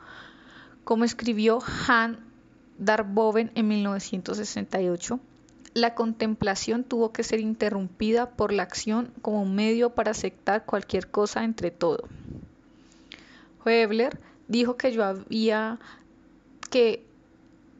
Como 0.84 1.04
escribió 1.04 1.60
Han 1.88 2.20
Darboven 2.78 3.52
en 3.56 3.70
1968, 3.70 5.20
la 5.74 5.96
contemplación 5.96 6.84
tuvo 6.84 7.12
que 7.12 7.24
ser 7.24 7.40
interrumpida 7.40 8.30
por 8.32 8.52
la 8.52 8.64
acción 8.64 9.12
como 9.22 9.42
un 9.42 9.56
medio 9.56 9.92
para 9.92 10.12
aceptar 10.12 10.66
cualquier 10.66 11.10
cosa 11.10 11.44
entre 11.44 11.72
todo. 11.72 12.08
Hebler 13.66 14.20
dijo 14.48 14.78
que 14.78 14.92
yo 14.92 15.04
había 15.04 15.80
que 16.70 17.06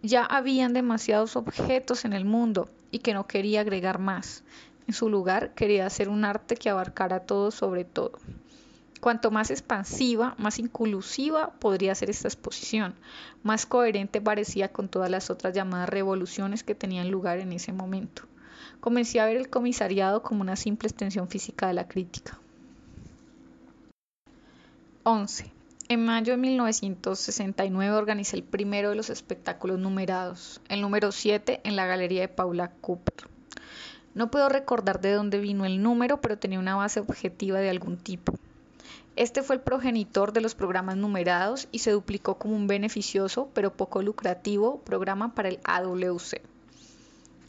ya 0.02 0.24
habían 0.24 0.74
demasiados 0.74 1.36
objetos 1.36 2.06
en 2.06 2.14
el 2.14 2.26
mundo 2.26 2.70
y 2.92 3.00
que 3.00 3.14
no 3.14 3.28
quería 3.28 3.62
agregar 3.62 4.00
más. 4.00 4.44
En 4.88 4.94
su 4.94 5.10
lugar, 5.10 5.54
quería 5.56 5.86
hacer 5.86 6.10
un 6.10 6.26
arte 6.26 6.56
que 6.56 6.70
abarcara 6.70 7.22
todo 7.22 7.52
sobre 7.52 7.86
todo. 7.86 8.20
Cuanto 9.02 9.30
más 9.30 9.52
expansiva, 9.52 10.36
más 10.38 10.58
inclusiva 10.58 11.52
podría 11.60 11.94
ser 11.94 12.10
esta 12.10 12.28
exposición, 12.28 12.96
más 13.44 13.66
coherente 13.66 14.22
parecía 14.22 14.72
con 14.72 14.90
todas 14.90 15.12
las 15.12 15.30
otras 15.30 15.54
llamadas 15.54 15.90
revoluciones 15.90 16.64
que 16.64 16.76
tenían 16.76 17.12
lugar 17.12 17.40
en 17.40 17.52
ese 17.52 17.72
momento. 17.72 18.24
Comencé 18.80 19.20
a 19.20 19.26
ver 19.26 19.38
el 19.38 19.50
comisariado 19.50 20.24
como 20.24 20.42
una 20.42 20.56
simple 20.56 20.88
extensión 20.88 21.28
física 21.28 21.68
de 21.68 21.74
la 21.74 21.88
crítica. 21.88 22.40
11. 25.04 25.52
En 25.88 26.04
mayo 26.04 26.34
de 26.34 26.38
1969 26.38 27.96
organicé 27.96 28.38
el 28.38 28.44
primero 28.44 28.90
de 28.90 28.96
los 28.96 29.12
espectáculos 29.12 29.78
numerados, 29.78 30.62
el 30.68 30.82
número 30.82 31.12
7 31.12 31.62
en 31.64 31.76
la 31.76 31.86
galería 31.86 32.22
de 32.22 32.28
Paula 32.28 32.72
Cooper. 32.82 33.35
No 34.16 34.32
puedo 34.32 34.48
recordar 34.50 35.02
de 35.02 35.12
dónde 35.12 35.40
vino 35.40 35.66
el 35.66 35.84
número, 35.84 36.22
pero 36.22 36.40
tenía 36.40 36.58
una 36.58 36.76
base 36.76 37.02
objetiva 37.02 37.60
de 37.60 37.70
algún 37.70 37.98
tipo. 37.98 38.34
Este 39.18 39.44
fue 39.44 39.58
el 39.58 39.62
progenitor 39.62 40.32
de 40.32 40.40
los 40.42 40.56
programas 40.56 40.96
numerados 40.96 41.68
y 41.72 41.80
se 41.80 41.92
duplicó 41.92 42.36
como 42.38 42.56
un 42.56 42.66
beneficioso, 42.66 43.50
pero 43.54 43.74
poco 43.74 44.02
lucrativo, 44.02 44.80
programa 44.80 45.36
para 45.36 45.50
el 45.50 45.60
AWC. 45.66 46.42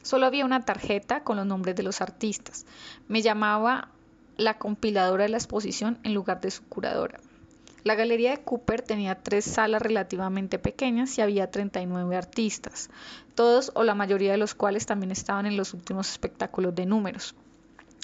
Solo 0.03 0.27
había 0.27 0.45
una 0.45 0.65
tarjeta 0.65 1.23
con 1.23 1.37
los 1.37 1.47
nombres 1.47 1.77
de 1.77 1.85
los 1.85 2.01
artistas. 2.01 2.67
Me 3.09 3.23
llamaba 3.23 3.89
la 4.37 4.59
compiladora 4.59 5.25
de 5.25 5.31
la 5.31 5.39
exposición 5.39 5.99
en 6.03 6.15
lugar 6.15 6.41
de 6.41 6.51
su 6.51 6.65
curadora. 6.65 7.21
La 7.87 7.95
galería 7.95 8.33
de 8.33 8.43
Cooper 8.43 8.83
tenía 8.83 9.15
tres 9.15 9.45
salas 9.45 9.81
relativamente 9.81 10.59
pequeñas 10.59 11.17
y 11.17 11.21
había 11.21 11.53
39 11.53 12.17
artistas, 12.17 12.91
todos 13.37 13.71
o 13.77 13.85
la 13.85 13.95
mayoría 13.95 14.33
de 14.33 14.39
los 14.39 14.57
cuales 14.57 14.87
también 14.87 15.13
estaban 15.13 15.47
en 15.47 15.57
los 15.57 15.73
últimos 15.73 16.11
espectáculos 16.11 16.75
de 16.75 16.85
números. 16.85 17.37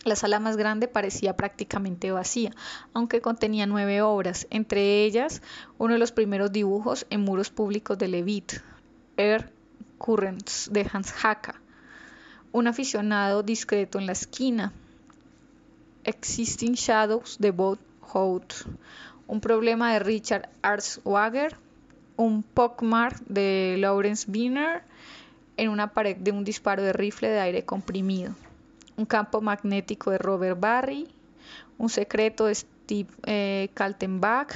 La 0.04 0.14
sala 0.14 0.38
más 0.38 0.56
grande 0.56 0.86
parecía 0.86 1.34
prácticamente 1.34 2.12
vacía, 2.12 2.52
aunque 2.94 3.20
contenía 3.20 3.66
nueve 3.66 4.02
obras, 4.02 4.46
entre 4.50 5.02
ellas 5.02 5.42
uno 5.78 5.94
de 5.94 5.98
los 5.98 6.12
primeros 6.12 6.52
dibujos 6.52 7.04
en 7.10 7.22
muros 7.22 7.50
públicos 7.50 7.98
de 7.98 8.06
Levitt, 8.06 8.52
Air 9.16 9.50
Currents 9.98 10.70
de 10.72 10.88
Hans 10.92 11.12
Hacka, 11.24 11.60
un 12.52 12.68
aficionado 12.68 13.42
discreto 13.42 13.98
en 13.98 14.06
la 14.06 14.12
esquina, 14.12 14.72
Existing 16.04 16.74
Shadows 16.74 17.38
de 17.40 17.50
Bob 17.50 17.80
Hout, 18.12 18.54
un 19.32 19.40
problema 19.40 19.94
de 19.94 19.98
Richard 19.98 20.50
Arzwager, 20.60 21.56
un 22.18 22.42
pockmark 22.42 23.18
de 23.28 23.76
Lawrence 23.78 24.30
Wiener 24.30 24.82
en 25.56 25.70
una 25.70 25.94
pared 25.94 26.18
de 26.18 26.32
un 26.32 26.44
disparo 26.44 26.82
de 26.82 26.92
rifle 26.92 27.28
de 27.28 27.40
aire 27.40 27.64
comprimido, 27.64 28.34
un 28.98 29.06
campo 29.06 29.40
magnético 29.40 30.10
de 30.10 30.18
Robert 30.18 30.60
Barry, 30.60 31.08
un 31.78 31.88
secreto 31.88 32.44
de 32.44 32.56
Steve 32.56 33.08
eh, 33.24 33.70
Kaltenbach, 33.72 34.52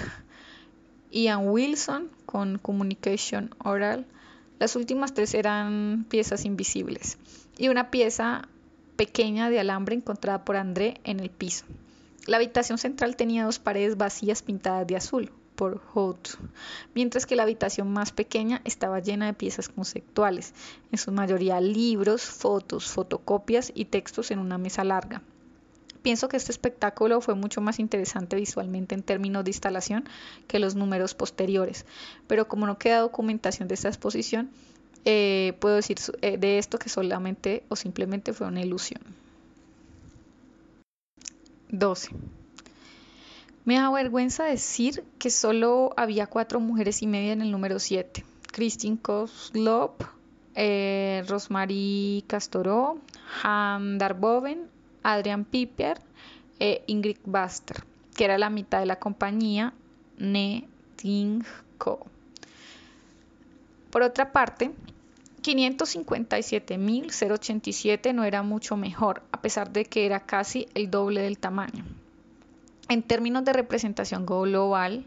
Ian 1.11 1.49
Wilson 1.49 2.11
con 2.27 2.59
Communication 2.59 3.55
Oral. 3.65 4.05
Las 4.59 4.77
últimas 4.77 5.15
tres 5.15 5.33
eran 5.33 6.05
piezas 6.11 6.45
invisibles 6.45 7.17
y 7.57 7.69
una 7.69 7.91
pieza 7.91 8.47
pequeña 8.97 9.49
de 9.49 9.59
alambre 9.59 9.95
encontrada 9.95 10.45
por 10.45 10.57
André 10.57 11.01
en 11.05 11.21
el 11.21 11.31
piso. 11.31 11.65
La 12.27 12.39
habitación 12.39 12.79
central 12.79 13.15
tenía 13.15 13.45
dos 13.45 13.61
paredes 13.61 13.97
vacías 13.97 14.43
pintadas 14.43 14.87
de 14.87 14.97
azul 14.97 15.31
por 15.55 15.81
Hout, 15.95 16.31
mientras 16.93 17.25
que 17.25 17.37
la 17.37 17.45
habitación 17.45 17.93
más 17.93 18.11
pequeña 18.13 18.61
estaba 18.65 19.01
llena 19.01 19.27
de 19.27 19.33
piezas 19.33 19.69
conceptuales, 19.69 20.53
en 20.91 20.99
su 20.99 21.13
mayoría 21.13 21.61
libros, 21.61 22.23
fotos, 22.23 22.87
fotocopias 22.91 23.71
y 23.75 23.87
textos 23.87 24.33
en 24.33 24.41
una 24.41 24.59
mesa 24.59 24.83
larga. 24.83 25.23
Pienso 26.03 26.29
que 26.29 26.37
este 26.37 26.53
espectáculo 26.53 27.21
fue 27.21 27.35
mucho 27.35 27.61
más 27.61 27.79
interesante 27.79 28.37
visualmente 28.37 28.95
en 28.95 29.03
términos 29.03 29.45
de 29.45 29.51
instalación 29.51 30.05
que 30.47 30.59
los 30.59 30.75
números 30.75 31.15
posteriores, 31.15 31.87
pero 32.27 32.49
como 32.49 32.67
no 32.67 32.79
queda 32.79 33.01
documentación 33.01 33.67
de 33.67 33.75
esta 33.75 33.89
exposición, 33.89 34.51
eh, 35.05 35.57
puedo 35.61 35.77
decir 35.77 35.99
eh, 36.23 36.39
de 36.39 36.59
esto 36.59 36.79
que 36.79 36.89
solamente 36.89 37.65
o 37.69 37.77
simplemente 37.77 38.33
fue 38.33 38.47
una 38.47 38.61
ilusión. 38.61 39.01
12. 41.71 42.11
Me 43.65 43.75
da 43.77 43.91
vergüenza 43.91 44.45
decir 44.45 45.05
que 45.19 45.31
solo 45.31 45.93
había 45.97 46.27
cuatro 46.27 46.61
mujeres 46.61 47.03
y 47.03 47.07
media 47.07 47.33
en 47.33 47.43
el 47.43 47.51
número 47.51 47.79
7. 47.79 48.25
Christine 48.53 48.97
Koslop, 48.97 50.03
eh, 50.55 51.25
Rosemary 51.29 52.25
Castoró, 52.27 52.99
Han 53.43 53.99
Darboven, 53.99 54.69
Adrian 55.03 55.45
Piper 55.45 55.99
e 56.59 56.83
Ingrid 56.87 57.19
Baster, 57.25 57.85
que 58.17 58.25
era 58.25 58.39
la 58.39 58.51
mitad 58.51 58.81
de 58.81 58.87
la 58.87 58.99
compañía 58.99 59.75
Netinco. 60.17 62.07
Por 63.91 64.03
otra 64.03 64.33
parte, 64.33 64.73
557.087 65.47 68.13
no 68.13 68.25
era 68.25 68.43
mucho 68.43 68.77
mejor, 68.77 69.23
a 69.31 69.41
pesar 69.41 69.73
de 69.73 69.85
que 69.85 70.05
era 70.05 70.27
casi 70.27 70.67
el 70.75 70.91
doble 70.91 71.23
del 71.23 71.39
tamaño. 71.39 71.85
En 72.89 73.05
términos 73.05 73.45
de 73.45 73.53
representación 73.53 74.27
global, 74.27 75.07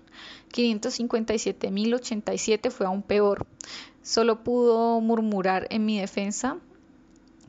557.087 0.54 2.72
fue 2.72 2.86
aún 2.86 3.04
peor. 3.04 3.46
Solo 4.02 4.42
pudo 4.44 5.02
murmurar 5.02 5.68
en 5.72 5.86
mi 5.86 6.00
defensa 6.00 6.58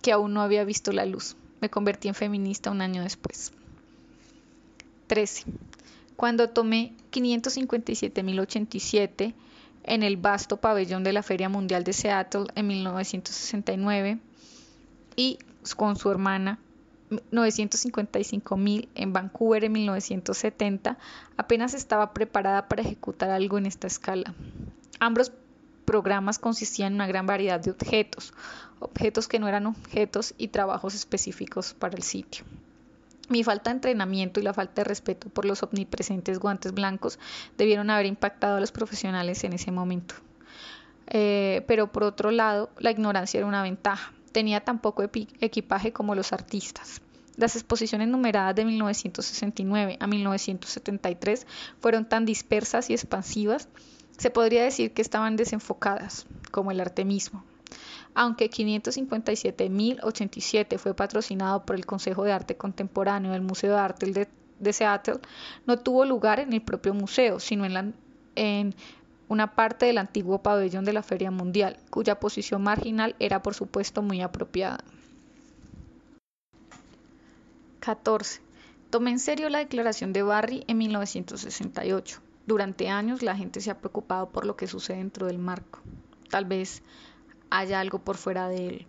que 0.02 0.10
aún 0.10 0.34
no 0.34 0.42
había 0.42 0.64
visto 0.64 0.90
la 0.90 1.06
luz. 1.06 1.36
Me 1.60 1.70
convertí 1.70 2.08
en 2.08 2.14
feminista 2.14 2.72
un 2.72 2.80
año 2.80 3.02
después. 3.02 3.52
13. 5.06 5.44
Cuando 6.16 6.50
tomé 6.50 6.92
557.087, 7.12 9.34
en 9.84 10.02
el 10.02 10.16
vasto 10.16 10.58
pabellón 10.58 11.04
de 11.04 11.12
la 11.12 11.22
Feria 11.22 11.48
Mundial 11.48 11.84
de 11.84 11.92
Seattle 11.92 12.46
en 12.54 12.66
1969 12.66 14.18
y 15.16 15.38
con 15.76 15.96
su 15.96 16.10
hermana 16.10 16.58
955.000 17.10 18.88
en 18.94 19.12
Vancouver 19.12 19.64
en 19.64 19.72
1970, 19.72 20.96
apenas 21.36 21.74
estaba 21.74 22.12
preparada 22.12 22.68
para 22.68 22.82
ejecutar 22.82 23.30
algo 23.30 23.58
en 23.58 23.66
esta 23.66 23.86
escala. 23.86 24.34
Ambos 25.00 25.32
programas 25.84 26.38
consistían 26.38 26.92
en 26.92 26.94
una 26.94 27.08
gran 27.08 27.26
variedad 27.26 27.58
de 27.58 27.72
objetos, 27.72 28.32
objetos 28.78 29.26
que 29.26 29.40
no 29.40 29.48
eran 29.48 29.66
objetos 29.66 30.34
y 30.38 30.48
trabajos 30.48 30.94
específicos 30.94 31.74
para 31.74 31.96
el 31.96 32.02
sitio. 32.02 32.44
Mi 33.30 33.44
falta 33.44 33.70
de 33.70 33.76
entrenamiento 33.76 34.40
y 34.40 34.42
la 34.42 34.52
falta 34.52 34.82
de 34.82 34.88
respeto 34.88 35.28
por 35.28 35.44
los 35.44 35.62
omnipresentes 35.62 36.40
guantes 36.40 36.74
blancos 36.74 37.20
debieron 37.56 37.88
haber 37.88 38.06
impactado 38.06 38.56
a 38.56 38.60
los 38.60 38.72
profesionales 38.72 39.44
en 39.44 39.52
ese 39.52 39.70
momento. 39.70 40.16
Eh, 41.06 41.62
pero 41.68 41.92
por 41.92 42.02
otro 42.02 42.32
lado, 42.32 42.70
la 42.78 42.90
ignorancia 42.90 43.38
era 43.38 43.46
una 43.46 43.62
ventaja. 43.62 44.12
Tenía 44.32 44.62
tan 44.62 44.80
poco 44.80 45.04
equipaje 45.04 45.92
como 45.92 46.16
los 46.16 46.32
artistas. 46.32 47.02
Las 47.36 47.54
exposiciones 47.54 48.08
numeradas 48.08 48.56
de 48.56 48.64
1969 48.64 49.96
a 50.00 50.08
1973 50.08 51.46
fueron 51.78 52.08
tan 52.08 52.24
dispersas 52.24 52.90
y 52.90 52.94
expansivas, 52.94 53.68
se 54.18 54.30
podría 54.30 54.64
decir 54.64 54.92
que 54.92 55.02
estaban 55.02 55.36
desenfocadas, 55.36 56.26
como 56.50 56.72
el 56.72 56.80
arte 56.80 57.04
mismo 57.04 57.44
aunque 58.14 58.50
557.087 58.50 60.78
fue 60.78 60.94
patrocinado 60.94 61.64
por 61.64 61.76
el 61.76 61.86
Consejo 61.86 62.24
de 62.24 62.32
Arte 62.32 62.56
Contemporáneo 62.56 63.30
del 63.32 63.42
Museo 63.42 63.72
de 63.72 63.78
Arte 63.78 64.28
de, 64.58 64.72
Seattle, 64.72 65.20
no 65.66 65.78
tuvo 65.78 66.04
lugar 66.04 66.40
en 66.40 66.52
el 66.52 66.62
propio 66.62 66.92
museo, 66.92 67.38
sino 67.40 67.64
en, 67.64 67.94
en 68.36 68.74
una 69.28 69.54
parte 69.54 69.86
del 69.86 69.98
antiguo 69.98 70.42
pabellón 70.42 70.84
de 70.84 70.92
la 70.92 71.02
Feria 71.02 71.30
Mundial, 71.30 71.78
cuya 71.88 72.20
posición 72.20 72.62
marginal 72.62 73.16
era 73.18 73.42
por 73.42 73.54
supuesto 73.54 74.02
muy 74.02 74.20
apropiada. 74.20 74.84
14. 77.80 78.42
Tomé 78.90 79.12
en 79.12 79.18
serio 79.18 79.48
la 79.48 79.60
declaración 79.60 80.12
de 80.12 80.22
Barry 80.22 80.64
en 80.66 80.78
1968. 80.78 82.20
Durante 82.46 82.88
años 82.88 83.22
la 83.22 83.36
gente 83.36 83.60
se 83.60 83.70
ha 83.70 83.78
preocupado 83.78 84.30
por 84.30 84.44
lo 84.44 84.56
que 84.56 84.66
sucede 84.66 84.98
dentro 84.98 85.26
del 85.26 85.38
marco. 85.38 85.80
Tal 86.28 86.44
vez 86.44 86.82
haya 87.50 87.80
algo 87.80 87.98
por 87.98 88.16
fuera 88.16 88.48
de 88.48 88.68
él. 88.68 88.86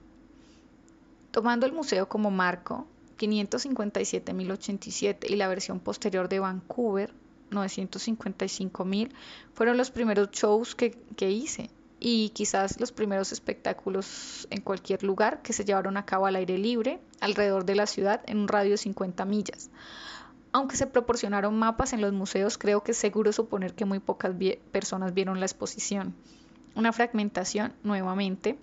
Tomando 1.32 1.66
el 1.66 1.74
museo 1.74 2.08
como 2.08 2.32
marco, 2.32 2.88
557.087 3.18 5.30
y 5.30 5.36
la 5.36 5.48
versión 5.48 5.80
posterior 5.80 6.30
de 6.30 6.40
Vancouver, 6.40 7.14
955.000, 7.52 9.12
fueron 9.54 9.78
los 9.78 9.92
primeros 9.92 10.32
shows 10.32 10.76
que, 10.76 10.98
que 11.16 11.30
hice 11.30 11.70
y 12.00 12.30
quizás 12.30 12.80
los 12.80 12.92
primeros 12.92 13.32
espectáculos 13.32 14.48
en 14.50 14.62
cualquier 14.62 15.04
lugar 15.04 15.44
que 15.44 15.54
se 15.54 15.64
llevaron 15.64 15.98
a 15.98 16.06
cabo 16.06 16.26
al 16.26 16.36
aire 16.36 16.58
libre 16.58 17.00
alrededor 17.20 17.64
de 17.64 17.76
la 17.76 17.86
ciudad 17.86 18.22
en 18.26 18.40
un 18.40 18.48
radio 18.48 18.72
de 18.72 18.78
50 18.78 19.24
millas. 19.26 19.70
Aunque 20.52 20.76
se 20.76 20.88
proporcionaron 20.88 21.58
mapas 21.58 21.94
en 21.94 22.02
los 22.02 22.12
museos, 22.12 22.58
creo 22.58 22.84
que 22.84 22.92
es 22.92 22.98
seguro 22.98 23.32
suponer 23.32 23.76
que 23.76 23.86
muy 23.86 24.00
pocas 24.00 24.36
personas 24.72 25.14
vieron 25.14 25.40
la 25.40 25.46
exposición. 25.46 26.16
Una 26.76 26.94
fragmentación, 26.94 27.74
nuevamente, 27.84 28.58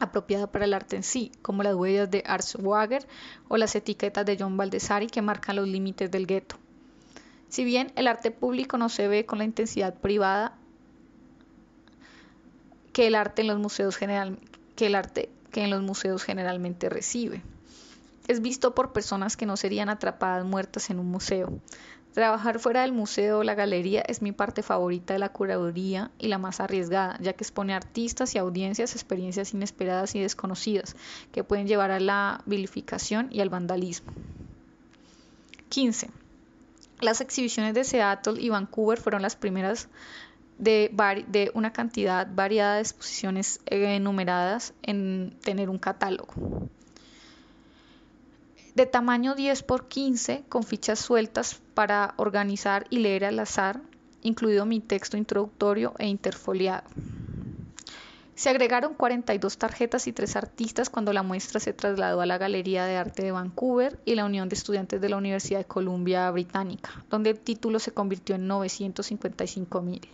apropiada 0.00 0.46
para 0.46 0.64
el 0.64 0.74
arte 0.74 0.96
en 0.96 1.02
sí, 1.02 1.30
como 1.42 1.62
las 1.62 1.74
huellas 1.74 2.10
de 2.10 2.22
Art 2.26 2.44
Schwager 2.44 3.06
o 3.48 3.56
las 3.56 3.74
etiquetas 3.74 4.26
de 4.26 4.36
John 4.38 4.56
Baldessari 4.56 5.06
que 5.06 5.22
marcan 5.22 5.56
los 5.56 5.68
límites 5.68 6.10
del 6.10 6.26
gueto. 6.26 6.56
Si 7.48 7.64
bien 7.64 7.92
el 7.96 8.06
arte 8.06 8.30
público 8.30 8.78
no 8.78 8.88
se 8.88 9.08
ve 9.08 9.26
con 9.26 9.38
la 9.38 9.44
intensidad 9.44 9.94
privada 9.94 10.54
que 12.92 13.06
el 13.06 13.14
arte 13.14 13.42
en 13.42 13.48
los 13.48 13.58
museos 13.58 13.96
general, 13.96 14.38
que 14.76 14.86
el 14.86 14.94
arte 14.94 15.28
que 15.50 15.64
en 15.64 15.70
los 15.70 15.82
museos 15.82 16.22
generalmente 16.22 16.88
recibe. 16.88 17.42
Es 18.28 18.40
visto 18.40 18.74
por 18.74 18.92
personas 18.92 19.36
que 19.36 19.46
no 19.46 19.56
serían 19.56 19.88
atrapadas 19.88 20.44
muertas 20.44 20.90
en 20.90 21.00
un 21.00 21.10
museo. 21.10 21.52
Trabajar 22.12 22.58
fuera 22.58 22.80
del 22.82 22.92
museo 22.92 23.38
o 23.38 23.44
la 23.44 23.54
galería 23.54 24.02
es 24.02 24.20
mi 24.20 24.32
parte 24.32 24.62
favorita 24.62 25.12
de 25.12 25.20
la 25.20 25.28
curaduría 25.28 26.10
y 26.18 26.26
la 26.26 26.38
más 26.38 26.58
arriesgada, 26.58 27.16
ya 27.20 27.34
que 27.34 27.44
expone 27.44 27.72
a 27.72 27.76
artistas 27.76 28.34
y 28.34 28.38
audiencias 28.38 28.94
experiencias 28.94 29.54
inesperadas 29.54 30.14
y 30.16 30.20
desconocidas 30.20 30.96
que 31.30 31.44
pueden 31.44 31.68
llevar 31.68 31.92
a 31.92 32.00
la 32.00 32.42
vilificación 32.46 33.28
y 33.30 33.40
al 33.40 33.48
vandalismo. 33.48 34.12
15. 35.68 36.10
Las 37.00 37.20
exhibiciones 37.20 37.74
de 37.74 37.84
Seattle 37.84 38.40
y 38.42 38.48
Vancouver 38.48 38.98
fueron 38.98 39.22
las 39.22 39.36
primeras 39.36 39.88
de, 40.58 41.50
una 41.54 41.72
cantidad 41.72 42.26
variada 42.30 42.74
de 42.74 42.80
exposiciones 42.82 43.60
enumeradas 43.66 44.74
en 44.82 45.36
tener 45.42 45.70
un 45.70 45.78
catálogo. 45.78 46.34
De 48.80 48.86
tamaño 48.86 49.34
10 49.34 49.62
por 49.64 49.88
15, 49.88 50.44
con 50.48 50.62
fichas 50.62 50.98
sueltas 50.98 51.60
para 51.74 52.14
organizar 52.16 52.86
y 52.88 53.00
leer 53.00 53.26
al 53.26 53.38
azar, 53.38 53.82
incluido 54.22 54.64
mi 54.64 54.80
texto 54.80 55.18
introductorio 55.18 55.92
e 55.98 56.06
interfoliado. 56.06 56.88
Se 58.34 58.48
agregaron 58.48 58.94
42 58.94 59.58
tarjetas 59.58 60.06
y 60.06 60.14
tres 60.14 60.34
artistas 60.34 60.88
cuando 60.88 61.12
la 61.12 61.22
muestra 61.22 61.60
se 61.60 61.74
trasladó 61.74 62.22
a 62.22 62.24
la 62.24 62.38
Galería 62.38 62.86
de 62.86 62.96
Arte 62.96 63.22
de 63.22 63.32
Vancouver 63.32 64.00
y 64.06 64.14
la 64.14 64.24
Unión 64.24 64.48
de 64.48 64.54
Estudiantes 64.54 64.98
de 64.98 65.10
la 65.10 65.18
Universidad 65.18 65.58
de 65.58 65.66
Columbia 65.66 66.30
Británica, 66.30 67.04
donde 67.10 67.28
el 67.28 67.38
título 67.38 67.80
se 67.80 67.92
convirtió 67.92 68.36
en 68.36 68.46
955 68.46 69.82
mil. 69.82 70.08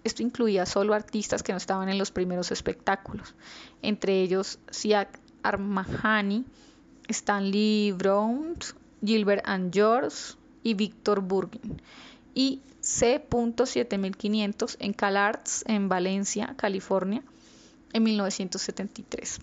Esto 0.06 0.24
incluía 0.24 0.66
solo 0.66 0.94
artistas 0.94 1.44
que 1.44 1.52
no 1.52 1.58
estaban 1.58 1.90
en 1.90 1.98
los 1.98 2.12
primeros 2.12 2.52
espectáculos, 2.52 3.36
entre 3.82 4.22
ellos 4.22 4.60
Siak 4.72 5.20
Armahani, 5.44 6.46
Stanley 7.10 7.92
Brown, 7.92 8.56
Gilbert 9.04 9.44
and 9.46 9.74
George 9.74 10.36
y 10.64 10.76
Víctor 10.76 11.20
Burgin 11.20 11.82
C.7500 12.86 14.78
en 14.80 14.94
CalArts 14.94 15.66
en 15.68 15.90
Valencia, 15.90 16.54
California, 16.56 17.24
en 17.94 18.04
1973. 18.04 19.40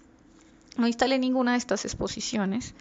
No 0.78 0.86
instalé 0.86 1.18
ninguna 1.18 1.52
de 1.52 1.58
estas 1.58 1.84
exposiciones 1.84 2.74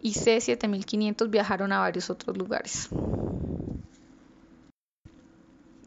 y 0.00 0.12
C7500 0.12 1.30
viajaron 1.30 1.72
a 1.72 1.80
varios 1.80 2.10
otros 2.10 2.38
lugares. 2.38 2.88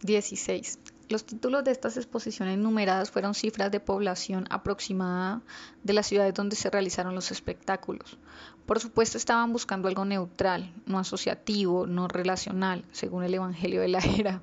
16. 0.01 0.79
Los 1.09 1.25
títulos 1.25 1.63
de 1.63 1.71
estas 1.71 1.95
exposiciones 1.95 2.57
numeradas 2.57 3.11
fueron 3.11 3.33
cifras 3.33 3.71
de 3.71 3.79
población 3.79 4.45
aproximada 4.49 5.41
de 5.81 5.93
las 5.93 6.07
ciudades 6.07 6.33
donde 6.33 6.57
se 6.57 6.69
realizaron 6.69 7.15
los 7.15 7.31
espectáculos. 7.31 8.17
Por 8.65 8.81
supuesto 8.81 9.17
estaban 9.17 9.53
buscando 9.53 9.87
algo 9.87 10.03
neutral, 10.03 10.73
no 10.85 10.99
asociativo, 10.99 11.87
no 11.87 12.09
relacional, 12.09 12.83
según 12.91 13.23
el 13.23 13.33
Evangelio 13.33 13.79
de 13.79 13.87
la 13.87 13.99
Era. 13.99 14.41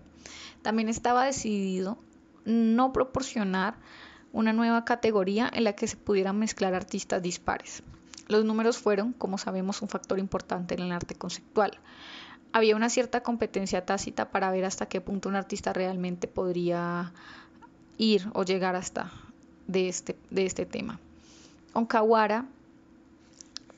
También 0.63 0.89
estaba 0.89 1.27
decidido 1.27 1.99
no 2.47 2.95
proporcionar 2.95 3.75
una 4.33 4.55
nueva 4.55 4.87
categoría 4.87 5.51
en 5.53 5.65
la 5.65 5.75
que 5.75 5.87
se 5.87 5.99
pudieran 5.99 6.39
mezclar 6.39 6.75
artistas 6.75 7.21
dispares. 7.21 7.83
Los 8.27 8.47
números 8.47 8.79
fueron, 8.79 9.13
como 9.13 9.37
sabemos, 9.37 9.83
un 9.83 9.89
factor 9.91 10.19
importante 10.19 10.73
en 10.73 10.81
el 10.81 10.93
arte 10.93 11.15
conceptual 11.15 11.79
había 12.55 12.77
una 12.77 12.89
cierta 12.89 13.25
competencia 13.25 13.85
tácita 13.85 14.31
para 14.31 14.49
ver 14.53 14.65
hasta 14.65 14.87
qué 14.87 15.01
punto 15.01 15.29
un 15.29 15.35
artista 15.35 15.73
realmente 15.73 16.29
podría 16.29 17.13
ir 17.99 18.31
o 18.33 18.45
llegar 18.45 18.77
hasta 18.77 19.11
de 19.67 19.89
este, 19.89 20.17
de 20.31 20.47
este 20.47 20.65
tema. 20.65 21.01
Onkawara 21.73 22.47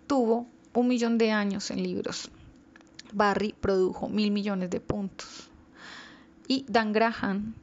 tuvo 0.07 0.47
un 0.75 0.89
millón 0.89 1.17
de 1.17 1.33
años 1.33 1.71
en 1.71 1.83
libros. 1.83 2.31
Barry 3.15 3.55
produjo 3.59 4.11
mil 4.11 4.31
millones 4.31 4.69
de 4.69 4.81
puntos. 4.81 5.49
Y 6.47 6.67
Dan 6.69 6.93
Graham 6.93 7.55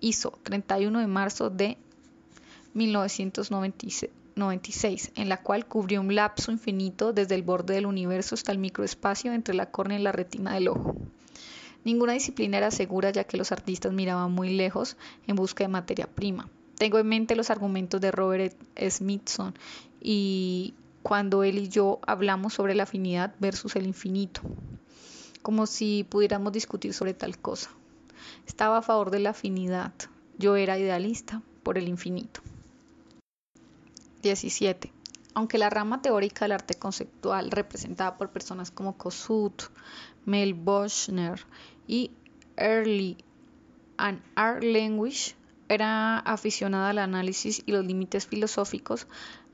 hizo 0.00 0.38
31 0.44 1.00
de 1.00 1.06
marzo 1.08 1.50
de 1.50 1.76
1996 2.74 4.12
96, 4.36 5.12
en 5.14 5.28
la 5.28 5.42
cual 5.42 5.66
cubrió 5.66 6.00
un 6.00 6.14
lapso 6.14 6.50
infinito 6.52 7.12
desde 7.12 7.34
el 7.34 7.42
borde 7.42 7.74
del 7.74 7.86
universo 7.86 8.34
hasta 8.34 8.52
el 8.52 8.58
microespacio 8.58 9.32
entre 9.32 9.54
la 9.54 9.70
córnea 9.70 9.98
y 9.98 10.02
la 10.02 10.12
retina 10.12 10.54
del 10.54 10.68
ojo. 10.68 10.96
Ninguna 11.84 12.14
disciplina 12.14 12.56
era 12.56 12.70
segura 12.70 13.10
ya 13.10 13.24
que 13.24 13.36
los 13.36 13.52
artistas 13.52 13.92
miraban 13.92 14.32
muy 14.32 14.50
lejos 14.50 14.96
en 15.26 15.36
busca 15.36 15.64
de 15.64 15.68
materia 15.68 16.06
prima. 16.06 16.48
Tengo 16.76 16.98
en 16.98 17.06
mente 17.06 17.36
los 17.36 17.50
argumentos 17.50 18.00
de 18.00 18.10
Robert 18.10 18.56
Smithson 18.76 19.54
y 20.00 20.74
cuando 21.02 21.44
él 21.44 21.58
y 21.58 21.68
yo 21.68 22.00
hablamos 22.06 22.54
sobre 22.54 22.74
la 22.74 22.84
afinidad 22.84 23.34
versus 23.38 23.76
el 23.76 23.86
infinito, 23.86 24.40
como 25.42 25.66
si 25.66 26.04
pudiéramos 26.08 26.52
discutir 26.52 26.94
sobre 26.94 27.12
tal 27.12 27.38
cosa. 27.38 27.70
Estaba 28.46 28.78
a 28.78 28.82
favor 28.82 29.10
de 29.10 29.20
la 29.20 29.30
afinidad, 29.30 29.92
yo 30.38 30.56
era 30.56 30.78
idealista 30.78 31.42
por 31.62 31.76
el 31.76 31.88
infinito. 31.88 32.40
17. 34.24 34.92
Aunque 35.34 35.58
la 35.58 35.70
rama 35.70 36.02
teórica 36.02 36.44
del 36.44 36.52
arte 36.52 36.74
conceptual, 36.74 37.50
representada 37.50 38.16
por 38.16 38.30
personas 38.30 38.70
como 38.70 38.96
Kossuth, 38.96 39.70
Mel 40.24 40.54
Boschner 40.54 41.44
y 41.86 42.10
Early 42.56 43.16
and 43.96 44.22
Art 44.34 44.62
Language, 44.62 45.34
era 45.68 46.18
aficionada 46.18 46.90
al 46.90 46.98
análisis 46.98 47.62
y 47.66 47.72
los 47.72 47.84
límites 47.84 48.26
filosóficos, 48.26 49.06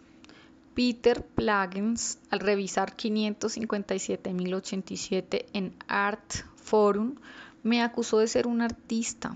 Peter 0.76 1.26
Plagens, 1.26 2.20
al 2.30 2.40
revisar 2.40 2.96
557.087 2.96 5.46
en 5.54 5.74
Art 5.88 6.34
Forum, 6.56 7.16
me 7.64 7.82
acusó 7.82 8.20
de 8.20 8.28
ser 8.28 8.46
un 8.46 8.62
artista. 8.62 9.34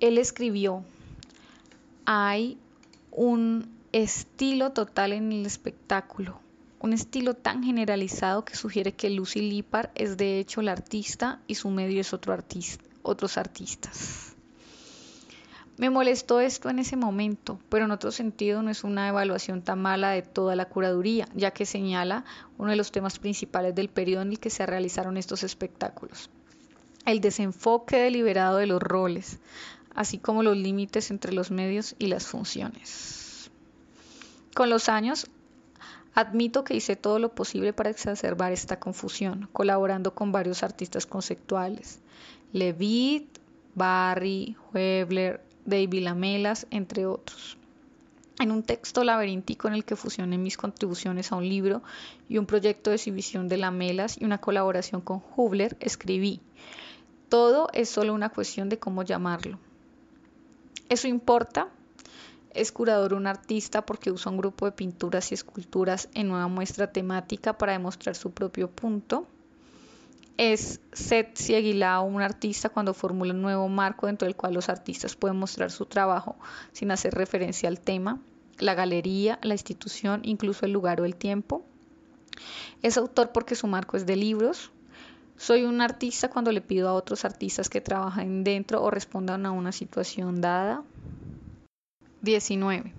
Él 0.00 0.16
escribió, 0.16 0.82
hay 2.06 2.56
un 3.10 3.77
estilo 3.92 4.72
total 4.72 5.12
en 5.12 5.32
el 5.32 5.46
espectáculo, 5.46 6.40
un 6.80 6.92
estilo 6.92 7.34
tan 7.34 7.64
generalizado 7.64 8.44
que 8.44 8.54
sugiere 8.54 8.92
que 8.92 9.10
Lucy 9.10 9.40
Lippard 9.40 9.90
es 9.94 10.16
de 10.16 10.38
hecho 10.38 10.60
la 10.62 10.72
artista 10.72 11.40
y 11.46 11.54
su 11.54 11.70
medio 11.70 12.00
es 12.00 12.12
otro 12.12 12.32
artista, 12.32 12.84
otros 13.02 13.38
artistas. 13.38 14.34
Me 15.78 15.90
molestó 15.90 16.40
esto 16.40 16.68
en 16.68 16.80
ese 16.80 16.96
momento, 16.96 17.60
pero 17.68 17.84
en 17.84 17.92
otro 17.92 18.10
sentido 18.10 18.62
no 18.62 18.70
es 18.70 18.84
una 18.84 19.08
evaluación 19.08 19.62
tan 19.62 19.80
mala 19.80 20.10
de 20.10 20.22
toda 20.22 20.56
la 20.56 20.66
curaduría, 20.66 21.28
ya 21.34 21.52
que 21.52 21.66
señala 21.66 22.24
uno 22.58 22.70
de 22.70 22.76
los 22.76 22.90
temas 22.90 23.18
principales 23.18 23.74
del 23.74 23.88
periodo 23.88 24.22
en 24.22 24.32
el 24.32 24.40
que 24.40 24.50
se 24.50 24.66
realizaron 24.66 25.16
estos 25.16 25.44
espectáculos. 25.44 26.30
El 27.06 27.20
desenfoque 27.20 27.96
deliberado 27.96 28.58
de 28.58 28.66
los 28.66 28.82
roles, 28.82 29.38
así 29.94 30.18
como 30.18 30.42
los 30.42 30.56
límites 30.56 31.10
entre 31.10 31.32
los 31.32 31.52
medios 31.52 31.94
y 31.98 32.08
las 32.08 32.26
funciones. 32.26 33.27
Con 34.58 34.70
los 34.70 34.88
años, 34.88 35.28
admito 36.14 36.64
que 36.64 36.74
hice 36.74 36.96
todo 36.96 37.20
lo 37.20 37.32
posible 37.32 37.72
para 37.72 37.90
exacerbar 37.90 38.50
esta 38.50 38.80
confusión, 38.80 39.48
colaborando 39.52 40.16
con 40.16 40.32
varios 40.32 40.64
artistas 40.64 41.06
conceptuales, 41.06 42.00
Levitt, 42.52 43.38
Barry, 43.76 44.56
Huebler, 44.74 45.40
David 45.64 46.02
Lamelas, 46.02 46.66
entre 46.72 47.06
otros. 47.06 47.56
En 48.40 48.50
un 48.50 48.64
texto 48.64 49.04
laberíntico 49.04 49.68
en 49.68 49.74
el 49.74 49.84
que 49.84 49.94
fusioné 49.94 50.38
mis 50.38 50.56
contribuciones 50.56 51.30
a 51.30 51.36
un 51.36 51.48
libro 51.48 51.84
y 52.28 52.38
un 52.38 52.46
proyecto 52.46 52.90
de 52.90 52.96
exhibición 52.96 53.46
de 53.46 53.58
Lamelas 53.58 54.20
y 54.20 54.24
una 54.24 54.38
colaboración 54.38 55.02
con 55.02 55.22
Hubler, 55.36 55.76
escribí, 55.78 56.40
todo 57.28 57.68
es 57.72 57.88
solo 57.90 58.12
una 58.12 58.30
cuestión 58.30 58.68
de 58.68 58.80
cómo 58.80 59.04
llamarlo. 59.04 59.60
¿Eso 60.88 61.06
importa? 61.06 61.68
Es 62.58 62.72
curador 62.72 63.14
un 63.14 63.26
artista 63.26 63.86
porque 63.86 64.10
usa 64.10 64.32
un 64.32 64.38
grupo 64.38 64.66
de 64.66 64.72
pinturas 64.72 65.30
y 65.30 65.34
esculturas 65.34 66.08
en 66.14 66.30
una 66.30 66.48
muestra 66.48 66.92
temática 66.92 67.56
para 67.56 67.72
demostrar 67.72 68.14
su 68.14 68.32
propio 68.32 68.70
punto 68.70 69.26
es 70.38 70.80
Seth 70.92 71.36
Sieguilao 71.36 72.04
un 72.04 72.22
artista 72.22 72.68
cuando 72.68 72.94
formula 72.94 73.34
un 73.34 73.42
nuevo 73.42 73.68
marco 73.68 74.06
dentro 74.06 74.26
del 74.26 74.36
cual 74.36 74.54
los 74.54 74.68
artistas 74.68 75.16
pueden 75.16 75.36
mostrar 75.36 75.72
su 75.72 75.84
trabajo 75.84 76.36
sin 76.72 76.92
hacer 76.92 77.12
referencia 77.12 77.68
al 77.68 77.80
tema, 77.80 78.20
la 78.58 78.74
galería, 78.74 79.40
la 79.42 79.54
institución, 79.54 80.20
incluso 80.22 80.64
el 80.64 80.72
lugar 80.72 81.00
o 81.00 81.04
el 81.04 81.16
tiempo. 81.16 81.64
Es 82.82 82.96
autor 82.96 83.32
porque 83.32 83.56
su 83.56 83.66
marco 83.66 83.96
es 83.96 84.06
de 84.06 84.14
libros. 84.14 84.70
Soy 85.36 85.64
un 85.64 85.80
artista 85.80 86.30
cuando 86.30 86.52
le 86.52 86.60
pido 86.60 86.88
a 86.88 86.92
otros 86.92 87.24
artistas 87.24 87.68
que 87.68 87.80
trabajen 87.80 88.44
dentro 88.44 88.80
o 88.82 88.90
respondan 88.90 89.44
a 89.44 89.50
una 89.50 89.72
situación 89.72 90.40
dada. 90.40 90.84
19. 92.22 92.92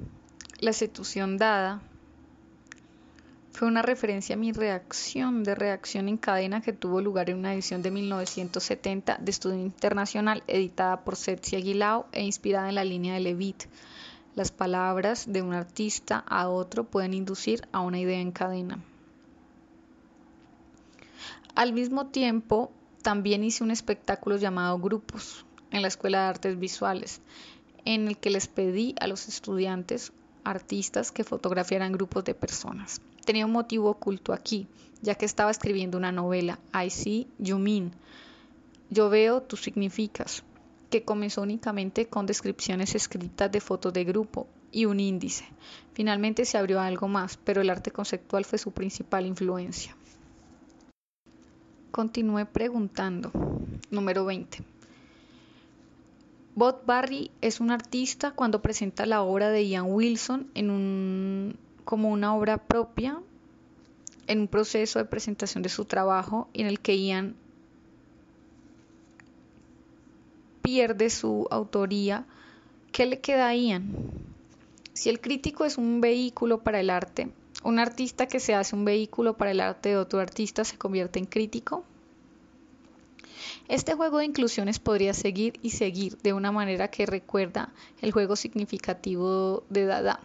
La 0.62 0.72
situación 0.72 1.38
dada 1.38 1.82
fue 3.52 3.68
una 3.68 3.82
referencia 3.82 4.36
a 4.36 4.40
mi 4.40 4.54
reacción 4.54 5.44
de 5.44 5.56
reacción 5.56 6.08
en 6.08 6.16
cadena 6.16 6.62
que 6.62 6.72
tuvo 6.72 7.02
lugar 7.02 7.30
en 7.30 7.40
una 7.40 7.54
edición 7.54 7.82
de 7.82 7.92
1970 7.92 9.18
de 9.18 9.30
Estudio 9.30 9.60
Internacional 9.60 10.42
editada 10.48 11.04
por 11.04 11.18
Setsi 11.18 11.58
Aguilao 11.58 12.08
e 12.14 12.24
inspirada 12.24 12.70
en 12.70 12.76
la 12.76 12.86
línea 12.86 13.16
de 13.16 13.20
Levitt. 13.20 13.66
Las 14.36 14.52
palabras 14.52 15.26
de 15.28 15.42
un 15.42 15.54
artista 15.54 16.24
a 16.26 16.48
otro 16.48 16.86
pueden 16.86 17.14
inducir 17.14 17.68
a 17.74 17.82
una 17.82 18.00
idea 18.00 18.22
en 18.22 18.32
cadena. 18.32 18.80
Al 21.56 21.74
mismo 21.74 22.08
tiempo, 22.08 22.72
también 23.02 23.44
hice 23.44 23.66
un 23.66 23.72
espectáculo 23.72 24.38
llamado 24.38 24.80
Grupos 24.80 25.46
en 25.72 25.82
la 25.82 25.90
Escuela 25.90 26.22
de 26.22 26.30
Artes 26.30 26.58
Visuales, 26.58 27.22
en 27.94 28.08
el 28.08 28.18
que 28.18 28.30
les 28.30 28.48
pedí 28.48 28.96
a 29.00 29.08
los 29.08 29.28
estudiantes 29.28 30.12
artistas 30.44 31.12
que 31.12 31.24
fotografiaran 31.24 31.92
grupos 31.92 32.24
de 32.24 32.34
personas 32.34 33.02
tenía 33.30 33.46
un 33.46 33.52
motivo 33.52 33.92
oculto 33.92 34.34
aquí, 34.34 34.66
ya 35.04 35.14
que 35.14 35.26
estaba 35.26 35.52
escribiendo 35.52 36.00
una 36.00 36.12
novela, 36.12 36.58
I 36.74 36.90
see, 36.90 37.28
you 37.38 37.60
mean. 37.60 37.92
Yo 38.90 39.08
veo, 39.12 39.44
tú 39.44 39.56
significas, 39.56 40.42
que 40.90 41.04
comenzó 41.04 41.44
únicamente 41.44 42.08
con 42.08 42.26
descripciones 42.26 42.96
escritas 42.96 43.52
de 43.52 43.62
fotos 43.62 43.94
de 43.94 44.04
grupo 44.04 44.48
y 44.72 44.86
un 44.86 45.00
índice. 45.00 45.46
Finalmente 45.94 46.44
se 46.44 46.58
abrió 46.58 46.80
algo 46.80 47.08
más, 47.08 47.38
pero 47.38 47.62
el 47.62 47.70
arte 47.70 47.92
conceptual 47.92 48.46
fue 48.46 48.58
su 48.58 48.72
principal 48.72 49.28
influencia. 49.28 49.96
Continué 51.92 52.48
preguntando. 52.48 53.32
Número 53.92 54.26
20. 54.26 54.64
Bob 56.60 56.82
Barry 56.86 57.32
es 57.40 57.62
un 57.62 57.72
artista 57.72 58.32
cuando 58.32 58.62
presenta 58.62 59.06
la 59.06 59.22
obra 59.22 59.50
de 59.50 59.66
Ian 59.66 59.86
Wilson 59.94 60.52
en 60.56 60.70
un 60.70 61.56
como 61.86 62.10
una 62.10 62.36
obra 62.36 62.58
propia 62.58 63.18
en 64.28 64.42
un 64.42 64.50
proceso 64.50 65.00
de 65.00 65.06
presentación 65.06 65.64
de 65.64 65.70
su 65.70 65.86
trabajo 65.86 66.50
en 66.54 66.68
el 66.68 66.82
que 66.82 67.02
Ian 67.02 67.38
pierde 70.62 71.10
su 71.10 71.48
autoría, 71.50 72.26
¿qué 72.92 73.06
le 73.06 73.22
queda 73.22 73.48
a 73.48 73.56
Ian? 73.56 73.94
Si 74.92 75.08
el 75.08 75.22
crítico 75.22 75.64
es 75.64 75.78
un 75.78 76.02
vehículo 76.02 76.60
para 76.60 76.82
el 76.82 76.90
arte, 76.90 77.32
un 77.64 77.80
artista 77.80 78.28
que 78.28 78.42
se 78.42 78.54
hace 78.54 78.76
un 78.76 78.84
vehículo 78.84 79.38
para 79.38 79.52
el 79.52 79.62
arte 79.62 79.88
de 79.88 79.98
otro 79.98 80.20
artista 80.20 80.66
se 80.66 80.78
convierte 80.78 81.20
en 81.20 81.26
crítico. 81.26 81.86
Este 83.68 83.94
juego 83.94 84.20
de 84.20 84.26
inclusiones 84.26 84.80
podría 84.80 85.14
seguir 85.14 85.60
y 85.62 85.72
seguir 85.72 86.18
de 86.18 86.34
una 86.34 86.52
manera 86.52 86.90
que 86.90 87.06
recuerda 87.06 87.74
el 88.02 88.12
juego 88.12 88.36
significativo 88.36 89.64
de 89.70 89.86
Dada. 89.86 90.20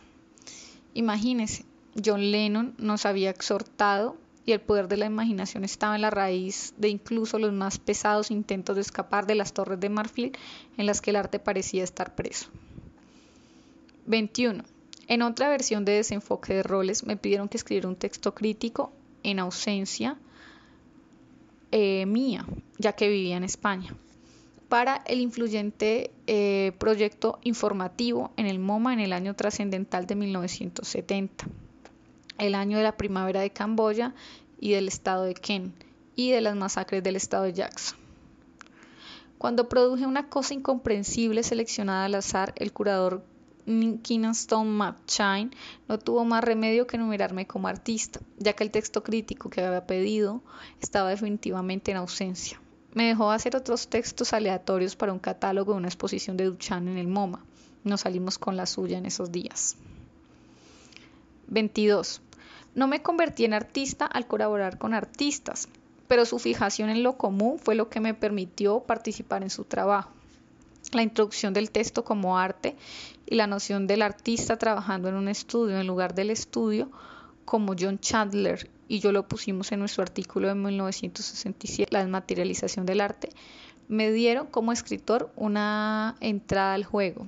Imagínese, 0.94 1.64
John 2.02 2.30
Lennon 2.30 2.74
nos 2.78 3.06
había 3.06 3.30
exhortado 3.30 4.16
y 4.46 4.52
el 4.52 4.60
poder 4.60 4.88
de 4.88 4.96
la 4.96 5.06
imaginación 5.06 5.64
estaba 5.64 5.94
en 5.94 6.02
la 6.02 6.10
raíz 6.10 6.74
de 6.76 6.88
incluso 6.88 7.38
los 7.38 7.52
más 7.52 7.78
pesados 7.78 8.30
intentos 8.30 8.76
de 8.76 8.82
escapar 8.82 9.26
de 9.26 9.34
las 9.34 9.52
torres 9.52 9.80
de 9.80 9.88
marfil 9.88 10.32
en 10.76 10.86
las 10.86 11.00
que 11.00 11.10
el 11.10 11.16
arte 11.16 11.38
parecía 11.38 11.82
estar 11.82 12.14
preso. 12.14 12.48
21. 14.06 14.64
En 15.06 15.22
otra 15.22 15.48
versión 15.48 15.84
de 15.84 15.92
desenfoque 15.92 16.54
de 16.54 16.62
roles 16.62 17.04
me 17.04 17.16
pidieron 17.16 17.48
que 17.48 17.56
escribiera 17.56 17.88
un 17.88 17.96
texto 17.96 18.34
crítico 18.34 18.92
en 19.22 19.38
ausencia 19.38 20.18
eh, 21.76 22.06
mía, 22.06 22.46
ya 22.78 22.92
que 22.92 23.08
vivía 23.08 23.36
en 23.36 23.42
España 23.42 23.96
para 24.68 25.02
el 25.06 25.20
influyente 25.20 26.12
eh, 26.28 26.70
proyecto 26.78 27.40
informativo 27.42 28.32
en 28.36 28.46
el 28.46 28.60
MoMA 28.60 28.92
en 28.92 29.00
el 29.00 29.12
año 29.12 29.34
trascendental 29.34 30.06
de 30.06 30.14
1970, 30.14 31.46
el 32.38 32.54
año 32.54 32.78
de 32.78 32.84
la 32.84 32.96
primavera 32.96 33.40
de 33.40 33.50
Camboya 33.50 34.14
y 34.60 34.70
del 34.70 34.86
estado 34.86 35.24
de 35.24 35.34
Ken 35.34 35.74
y 36.14 36.30
de 36.30 36.40
las 36.40 36.54
masacres 36.54 37.02
del 37.02 37.16
estado 37.16 37.42
de 37.42 37.54
Jackson. 37.54 37.98
Cuando 39.36 39.68
produje 39.68 40.06
una 40.06 40.28
cosa 40.28 40.54
incomprensible 40.54 41.42
seleccionada 41.42 42.04
al 42.04 42.14
azar, 42.14 42.54
el 42.56 42.72
curador 42.72 43.24
Stone 43.66 44.70
McShane 44.70 45.50
no 45.88 45.98
tuvo 45.98 46.24
más 46.24 46.44
remedio 46.44 46.86
que 46.86 46.96
enumerarme 46.96 47.46
como 47.46 47.68
artista, 47.68 48.20
ya 48.38 48.52
que 48.52 48.64
el 48.64 48.70
texto 48.70 49.02
crítico 49.02 49.48
que 49.48 49.62
había 49.62 49.86
pedido 49.86 50.42
estaba 50.80 51.10
definitivamente 51.10 51.90
en 51.90 51.96
ausencia. 51.96 52.60
Me 52.92 53.06
dejó 53.06 53.30
hacer 53.30 53.56
otros 53.56 53.88
textos 53.88 54.32
aleatorios 54.32 54.96
para 54.96 55.12
un 55.12 55.18
catálogo 55.18 55.72
de 55.72 55.78
una 55.78 55.88
exposición 55.88 56.36
de 56.36 56.44
Duchamp 56.44 56.88
en 56.88 56.98
el 56.98 57.08
MoMA. 57.08 57.44
Nos 57.82 58.02
salimos 58.02 58.38
con 58.38 58.56
la 58.56 58.66
suya 58.66 58.98
en 58.98 59.06
esos 59.06 59.32
días. 59.32 59.76
22. 61.48 62.20
No 62.74 62.86
me 62.86 63.02
convertí 63.02 63.44
en 63.44 63.54
artista 63.54 64.06
al 64.06 64.26
colaborar 64.26 64.78
con 64.78 64.94
artistas, 64.94 65.68
pero 66.06 66.24
su 66.24 66.38
fijación 66.38 66.90
en 66.90 67.02
lo 67.02 67.16
común 67.16 67.58
fue 67.58 67.74
lo 67.74 67.88
que 67.88 68.00
me 68.00 68.14
permitió 68.14 68.80
participar 68.80 69.42
en 69.42 69.50
su 69.50 69.64
trabajo. 69.64 70.10
La 70.94 71.02
introducción 71.02 71.52
del 71.52 71.72
texto 71.72 72.04
como 72.04 72.38
arte 72.38 72.76
y 73.26 73.34
la 73.34 73.48
noción 73.48 73.86
del 73.86 74.02
artista 74.02 74.56
trabajando 74.58 75.08
en 75.08 75.16
un 75.16 75.28
estudio 75.28 75.78
en 75.80 75.86
lugar 75.86 76.14
del 76.14 76.30
estudio, 76.30 76.90
como 77.44 77.74
John 77.78 77.98
Chandler. 77.98 78.70
Y 78.86 79.00
yo 79.00 79.10
lo 79.10 79.26
pusimos 79.26 79.72
en 79.72 79.80
nuestro 79.80 80.02
artículo 80.02 80.48
de 80.48 80.54
1967, 80.54 81.90
La 81.92 82.00
desmaterialización 82.00 82.86
del 82.86 83.00
arte, 83.00 83.30
me 83.88 84.12
dieron 84.12 84.46
como 84.46 84.72
escritor 84.72 85.32
una 85.36 86.16
entrada 86.20 86.74
al 86.74 86.84
juego. 86.84 87.26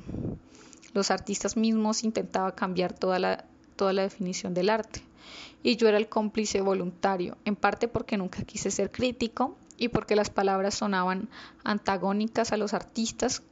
Los 0.95 1.11
artistas 1.11 1.57
mismos 1.57 2.05
intentaban 2.05 2.53
cambiar 2.53 2.93
toda 2.93 3.19
la, 3.19 3.45
toda 3.75 3.93
la 3.93 4.03
definición 4.03 4.55
del 4.55 4.71
arte. 4.71 5.03
Y 5.63 5.77
yo 5.77 5.89
era 5.89 5.99
el 5.99 6.09
cómplice 6.09 6.61
voluntario, 6.61 7.37
en 7.45 7.57
parte 7.57 7.89
porque 7.89 8.17
nunca 8.17 8.43
quise 8.45 8.71
ser 8.71 8.93
crítico 8.93 9.57
y 9.77 9.89
porque 9.89 10.17
las 10.17 10.31
palabras 10.31 10.75
sonaban 10.75 11.29
antagónicas 11.65 12.53
a 12.53 12.57
los 12.57 12.73
artistas 12.73 13.43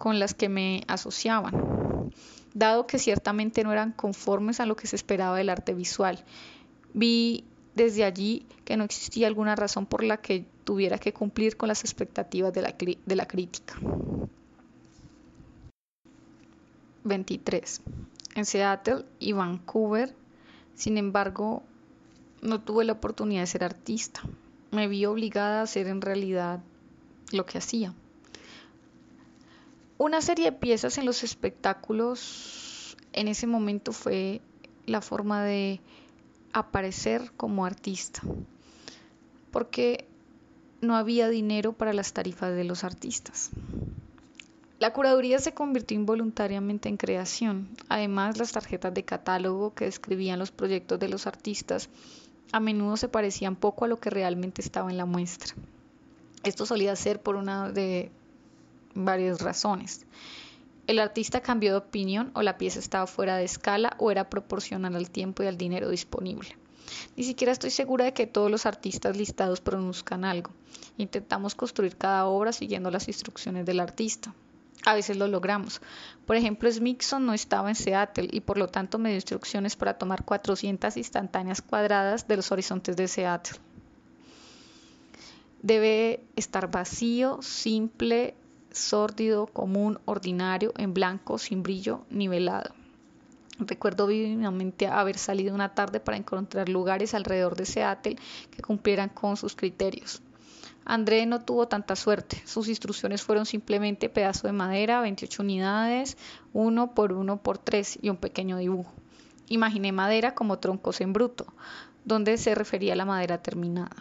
con 0.00 0.18
las 0.18 0.32
que 0.32 0.48
me 0.48 0.82
asociaban, 0.88 2.10
dado 2.54 2.86
que 2.86 2.98
ciertamente 2.98 3.62
no 3.64 3.70
eran 3.70 3.92
conformes 3.92 4.58
a 4.58 4.64
lo 4.64 4.74
que 4.74 4.86
se 4.86 4.96
esperaba 4.96 5.36
del 5.36 5.50
arte 5.50 5.74
visual. 5.74 6.24
Vi 6.94 7.44
desde 7.74 8.04
allí 8.04 8.46
que 8.64 8.78
no 8.78 8.84
existía 8.84 9.26
alguna 9.26 9.56
razón 9.56 9.84
por 9.84 10.02
la 10.02 10.16
que 10.16 10.46
tuviera 10.64 10.96
que 10.96 11.12
cumplir 11.12 11.58
con 11.58 11.68
las 11.68 11.84
expectativas 11.84 12.50
de 12.54 12.62
la, 12.62 13.26
crítica. 13.26 13.74
23. 17.04 17.82
En 18.36 18.46
Seattle 18.46 19.04
y 19.18 19.32
Vancouver 19.32 20.14
sin 20.80 20.96
embargo, 20.96 21.62
no 22.40 22.62
tuve 22.62 22.86
la 22.86 22.94
oportunidad 22.94 23.42
de 23.42 23.48
ser 23.48 23.64
artista. 23.64 24.22
Me 24.70 24.88
vi 24.88 25.04
obligada 25.04 25.60
a 25.60 25.64
hacer 25.64 25.88
en 25.88 26.00
realidad 26.00 26.60
lo 27.32 27.44
que 27.44 27.58
hacía. 27.58 27.92
Una 30.02 30.22
serie 30.22 30.46
de 30.46 30.52
piezas 30.52 30.96
en 30.96 31.04
los 31.04 31.22
espectáculos 31.24 32.96
en 33.12 33.28
ese 33.28 33.46
momento 33.46 33.92
fue 33.92 34.40
la 34.86 35.02
forma 35.02 35.44
de 35.44 35.78
aparecer 36.54 37.32
como 37.36 37.66
artista, 37.66 38.22
porque 39.50 40.06
no 40.80 40.96
había 40.96 41.28
dinero 41.28 41.74
para 41.74 41.92
las 41.92 42.14
tarifas 42.14 42.54
de 42.54 42.64
los 42.64 42.82
artistas. 42.82 43.50
La 44.78 44.94
curaduría 44.94 45.38
se 45.38 45.52
convirtió 45.52 45.98
involuntariamente 45.98 46.88
en 46.88 46.96
creación. 46.96 47.68
Además, 47.90 48.38
las 48.38 48.52
tarjetas 48.52 48.94
de 48.94 49.04
catálogo 49.04 49.74
que 49.74 49.84
describían 49.84 50.38
los 50.38 50.50
proyectos 50.50 50.98
de 50.98 51.10
los 51.10 51.26
artistas 51.26 51.90
a 52.52 52.60
menudo 52.60 52.96
se 52.96 53.08
parecían 53.08 53.54
poco 53.54 53.84
a 53.84 53.88
lo 53.88 54.00
que 54.00 54.08
realmente 54.08 54.62
estaba 54.62 54.90
en 54.90 54.96
la 54.96 55.04
muestra. 55.04 55.54
Esto 56.42 56.64
solía 56.64 56.96
ser 56.96 57.20
por 57.20 57.36
una 57.36 57.70
de 57.70 58.10
varias 58.94 59.40
razones. 59.40 60.06
El 60.86 60.98
artista 60.98 61.40
cambió 61.40 61.72
de 61.72 61.78
opinión 61.78 62.30
o 62.34 62.42
la 62.42 62.58
pieza 62.58 62.78
estaba 62.78 63.06
fuera 63.06 63.36
de 63.36 63.44
escala 63.44 63.94
o 63.98 64.10
era 64.10 64.28
proporcional 64.28 64.96
al 64.96 65.10
tiempo 65.10 65.42
y 65.42 65.46
al 65.46 65.56
dinero 65.56 65.88
disponible. 65.88 66.56
Ni 67.16 67.24
siquiera 67.24 67.52
estoy 67.52 67.70
segura 67.70 68.06
de 68.06 68.12
que 68.12 68.26
todos 68.26 68.50
los 68.50 68.66
artistas 68.66 69.16
listados 69.16 69.60
produzcan 69.60 70.24
algo. 70.24 70.50
Intentamos 70.98 71.54
construir 71.54 71.96
cada 71.96 72.26
obra 72.26 72.52
siguiendo 72.52 72.90
las 72.90 73.06
instrucciones 73.06 73.64
del 73.66 73.80
artista 73.80 74.34
a 74.84 74.94
veces 74.94 75.16
lo 75.16 75.26
logramos. 75.26 75.80
Por 76.26 76.36
ejemplo, 76.36 76.70
Smithson 76.70 77.26
no 77.26 77.34
estaba 77.34 77.68
en 77.68 77.74
Seattle 77.74 78.28
y 78.30 78.40
por 78.40 78.58
lo 78.58 78.68
tanto 78.68 78.98
me 78.98 79.10
dio 79.10 79.16
instrucciones 79.16 79.76
para 79.76 79.98
tomar 79.98 80.24
400 80.24 80.96
instantáneas 80.96 81.62
cuadradas 81.62 82.26
de 82.28 82.36
los 82.36 82.50
horizontes 82.52 82.96
de 82.96 83.08
Seattle. 83.08 83.58
Debe 85.62 86.24
estar 86.36 86.70
vacío, 86.70 87.42
simple, 87.42 88.34
sórdido, 88.72 89.46
común, 89.46 89.98
ordinario, 90.04 90.72
en 90.76 90.94
blanco, 90.94 91.38
sin 91.38 91.62
brillo, 91.62 92.04
nivelado. 92.10 92.74
Recuerdo 93.58 94.06
vivamente 94.06 94.86
haber 94.86 95.18
salido 95.18 95.54
una 95.54 95.74
tarde 95.74 96.00
para 96.00 96.16
encontrar 96.16 96.68
lugares 96.68 97.12
alrededor 97.12 97.56
de 97.56 97.66
Seattle 97.66 98.16
que 98.50 98.62
cumplieran 98.62 99.10
con 99.10 99.36
sus 99.36 99.54
criterios. 99.54 100.22
André 100.86 101.26
no 101.26 101.42
tuvo 101.42 101.68
tanta 101.68 101.94
suerte. 101.94 102.42
Sus 102.46 102.68
instrucciones 102.68 103.22
fueron 103.22 103.44
simplemente 103.44 104.08
pedazo 104.08 104.46
de 104.46 104.54
madera, 104.54 105.02
28 105.02 105.42
unidades, 105.42 106.16
1 106.54 106.94
por 106.94 107.12
1 107.12 107.42
por 107.42 107.58
3 107.58 107.98
y 108.00 108.08
un 108.08 108.16
pequeño 108.16 108.56
dibujo. 108.56 108.92
Imaginé 109.48 109.92
madera 109.92 110.34
como 110.34 110.58
troncos 110.58 111.00
en 111.00 111.12
bruto, 111.12 111.46
donde 112.04 112.38
se 112.38 112.54
refería 112.54 112.94
a 112.94 112.96
la 112.96 113.04
madera 113.04 113.42
terminada. 113.42 113.94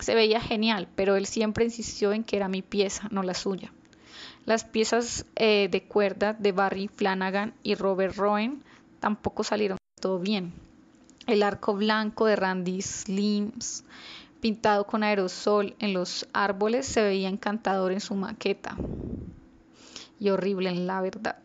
Se 0.00 0.14
veía 0.14 0.40
genial, 0.40 0.88
pero 0.96 1.16
él 1.16 1.26
siempre 1.26 1.64
insistió 1.64 2.12
en 2.12 2.24
que 2.24 2.36
era 2.36 2.48
mi 2.48 2.62
pieza, 2.62 3.08
no 3.10 3.22
la 3.22 3.34
suya. 3.34 3.72
Las 4.48 4.64
piezas 4.64 5.26
eh, 5.36 5.68
de 5.70 5.82
cuerda 5.82 6.32
de 6.32 6.52
Barry 6.52 6.88
Flanagan 6.88 7.52
y 7.62 7.74
Robert 7.74 8.16
Rowan 8.16 8.64
tampoco 8.98 9.44
salieron 9.44 9.76
todo 10.00 10.20
bien. 10.20 10.54
El 11.26 11.42
arco 11.42 11.74
blanco 11.74 12.24
de 12.24 12.34
Randy 12.34 12.80
Slims 12.80 13.84
pintado 14.40 14.86
con 14.86 15.02
aerosol 15.02 15.76
en 15.80 15.92
los 15.92 16.26
árboles, 16.32 16.86
se 16.86 17.02
veía 17.02 17.28
encantador 17.28 17.92
en 17.92 18.00
su 18.00 18.14
maqueta 18.14 18.74
y 20.18 20.30
horrible 20.30 20.70
en 20.70 20.86
la 20.86 21.02
verdad. 21.02 21.36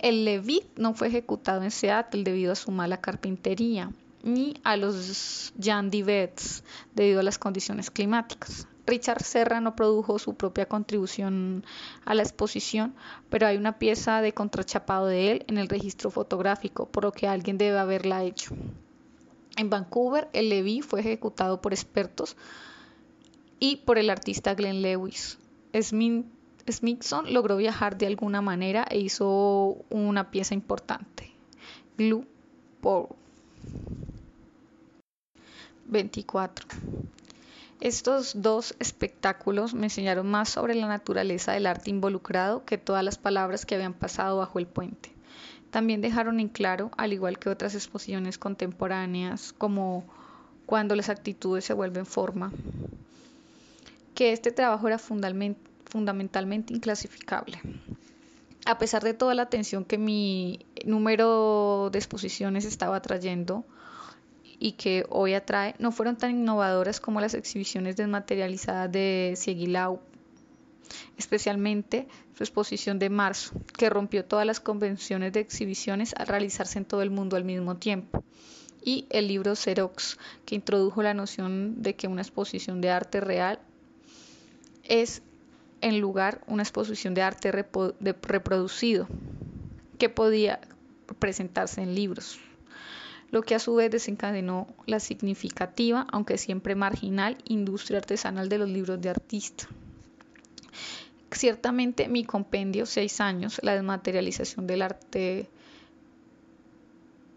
El 0.00 0.24
Levit 0.24 0.78
no 0.78 0.94
fue 0.94 1.08
ejecutado 1.08 1.62
en 1.62 1.70
Seattle 1.70 2.24
debido 2.24 2.52
a 2.52 2.56
su 2.56 2.70
mala 2.70 3.02
carpintería, 3.02 3.92
ni 4.22 4.54
a 4.64 4.78
los 4.78 5.52
Jandy 5.62 6.02
debido 6.94 7.20
a 7.20 7.22
las 7.22 7.38
condiciones 7.38 7.90
climáticas. 7.90 8.66
Richard 8.86 9.22
Serra 9.22 9.60
no 9.60 9.76
produjo 9.76 10.18
su 10.18 10.34
propia 10.34 10.66
contribución 10.66 11.64
a 12.04 12.14
la 12.14 12.22
exposición, 12.22 12.94
pero 13.28 13.46
hay 13.46 13.56
una 13.56 13.78
pieza 13.78 14.20
de 14.22 14.32
contrachapado 14.32 15.06
de 15.06 15.30
él 15.30 15.44
en 15.48 15.58
el 15.58 15.68
registro 15.68 16.10
fotográfico, 16.10 16.86
por 16.86 17.04
lo 17.04 17.12
que 17.12 17.28
alguien 17.28 17.58
debe 17.58 17.78
haberla 17.78 18.24
hecho. 18.24 18.54
En 19.56 19.70
Vancouver, 19.70 20.28
el 20.32 20.48
Levi 20.48 20.80
fue 20.80 21.00
ejecutado 21.00 21.60
por 21.60 21.72
expertos 21.72 22.36
y 23.58 23.76
por 23.76 23.98
el 23.98 24.10
artista 24.10 24.54
Glenn 24.54 24.82
Lewis. 24.82 25.38
Smithson 26.68 27.32
logró 27.32 27.56
viajar 27.56 27.98
de 27.98 28.06
alguna 28.06 28.40
manera 28.40 28.86
e 28.88 28.98
hizo 28.98 29.76
una 29.90 30.30
pieza 30.30 30.54
importante. 30.54 31.30
Glue 31.96 32.26
Power. 32.80 33.08
24. 35.86 36.66
Estos 37.80 38.42
dos 38.42 38.74
espectáculos 38.78 39.72
me 39.72 39.86
enseñaron 39.86 40.26
más 40.26 40.50
sobre 40.50 40.74
la 40.74 40.86
naturaleza 40.86 41.52
del 41.52 41.66
arte 41.66 41.88
involucrado 41.88 42.62
que 42.66 42.76
todas 42.76 43.02
las 43.02 43.16
palabras 43.16 43.64
que 43.64 43.74
habían 43.74 43.94
pasado 43.94 44.36
bajo 44.36 44.58
el 44.58 44.66
puente. 44.66 45.10
También 45.70 46.02
dejaron 46.02 46.40
en 46.40 46.48
claro, 46.48 46.90
al 46.98 47.14
igual 47.14 47.38
que 47.38 47.48
otras 47.48 47.74
exposiciones 47.74 48.36
contemporáneas, 48.36 49.54
como 49.56 50.04
cuando 50.66 50.94
las 50.94 51.08
actitudes 51.08 51.64
se 51.64 51.72
vuelven 51.72 52.04
forma, 52.04 52.52
que 54.14 54.32
este 54.32 54.52
trabajo 54.52 54.86
era 54.86 54.98
fundamentalmente 54.98 56.74
inclasificable. 56.74 57.60
A 58.66 58.76
pesar 58.76 59.02
de 59.02 59.14
toda 59.14 59.34
la 59.34 59.42
atención 59.42 59.86
que 59.86 59.96
mi 59.96 60.66
número 60.84 61.88
de 61.90 61.98
exposiciones 61.98 62.66
estaba 62.66 63.00
trayendo 63.00 63.64
y 64.60 64.72
que 64.72 65.06
hoy 65.08 65.32
atrae, 65.34 65.74
no 65.78 65.90
fueron 65.90 66.16
tan 66.16 66.30
innovadoras 66.30 67.00
como 67.00 67.20
las 67.20 67.34
exhibiciones 67.34 67.96
desmaterializadas 67.96 68.92
de 68.92 69.32
Siegilau 69.34 70.00
especialmente 71.16 72.08
su 72.36 72.42
exposición 72.42 72.98
de 72.98 73.10
marzo, 73.10 73.52
que 73.76 73.90
rompió 73.90 74.24
todas 74.24 74.46
las 74.46 74.60
convenciones 74.60 75.32
de 75.32 75.40
exhibiciones 75.40 76.14
al 76.16 76.26
realizarse 76.26 76.78
en 76.78 76.84
todo 76.84 77.02
el 77.02 77.10
mundo 77.10 77.36
al 77.36 77.44
mismo 77.44 77.76
tiempo, 77.76 78.24
y 78.82 79.06
el 79.10 79.28
libro 79.28 79.54
Xerox, 79.54 80.18
que 80.46 80.54
introdujo 80.54 81.02
la 81.02 81.14
noción 81.14 81.82
de 81.82 81.94
que 81.94 82.08
una 82.08 82.22
exposición 82.22 82.80
de 82.80 82.90
arte 82.90 83.20
real 83.20 83.60
es 84.84 85.22
en 85.80 86.00
lugar 86.00 86.42
una 86.46 86.62
exposición 86.62 87.14
de 87.14 87.22
arte 87.22 87.52
reproducido, 87.52 89.06
que 89.98 90.08
podía 90.08 90.60
presentarse 91.18 91.82
en 91.82 91.94
libros 91.94 92.40
lo 93.30 93.42
que 93.42 93.54
a 93.54 93.58
su 93.58 93.74
vez 93.74 93.90
desencadenó 93.90 94.66
la 94.86 95.00
significativa, 95.00 96.06
aunque 96.10 96.38
siempre 96.38 96.74
marginal, 96.74 97.38
industria 97.44 97.98
artesanal 97.98 98.48
de 98.48 98.58
los 98.58 98.68
libros 98.68 99.00
de 99.00 99.10
artista. 99.10 99.68
Ciertamente 101.30 102.08
mi 102.08 102.24
compendio, 102.24 102.86
seis 102.86 103.20
años, 103.20 103.60
la 103.62 103.74
desmaterialización 103.74 104.66
del 104.66 104.82
arte, 104.82 105.48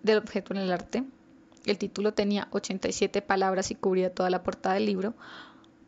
del 0.02 0.18
objeto 0.18 0.54
en 0.54 0.60
el 0.62 0.72
arte, 0.72 1.04
el 1.66 1.78
título 1.78 2.14
tenía 2.14 2.48
87 2.52 3.22
palabras 3.22 3.72
y 3.72 3.76
cubría 3.76 4.14
toda 4.14 4.30
la 4.30 4.44
portada 4.44 4.76
del 4.76 4.86
libro, 4.86 5.14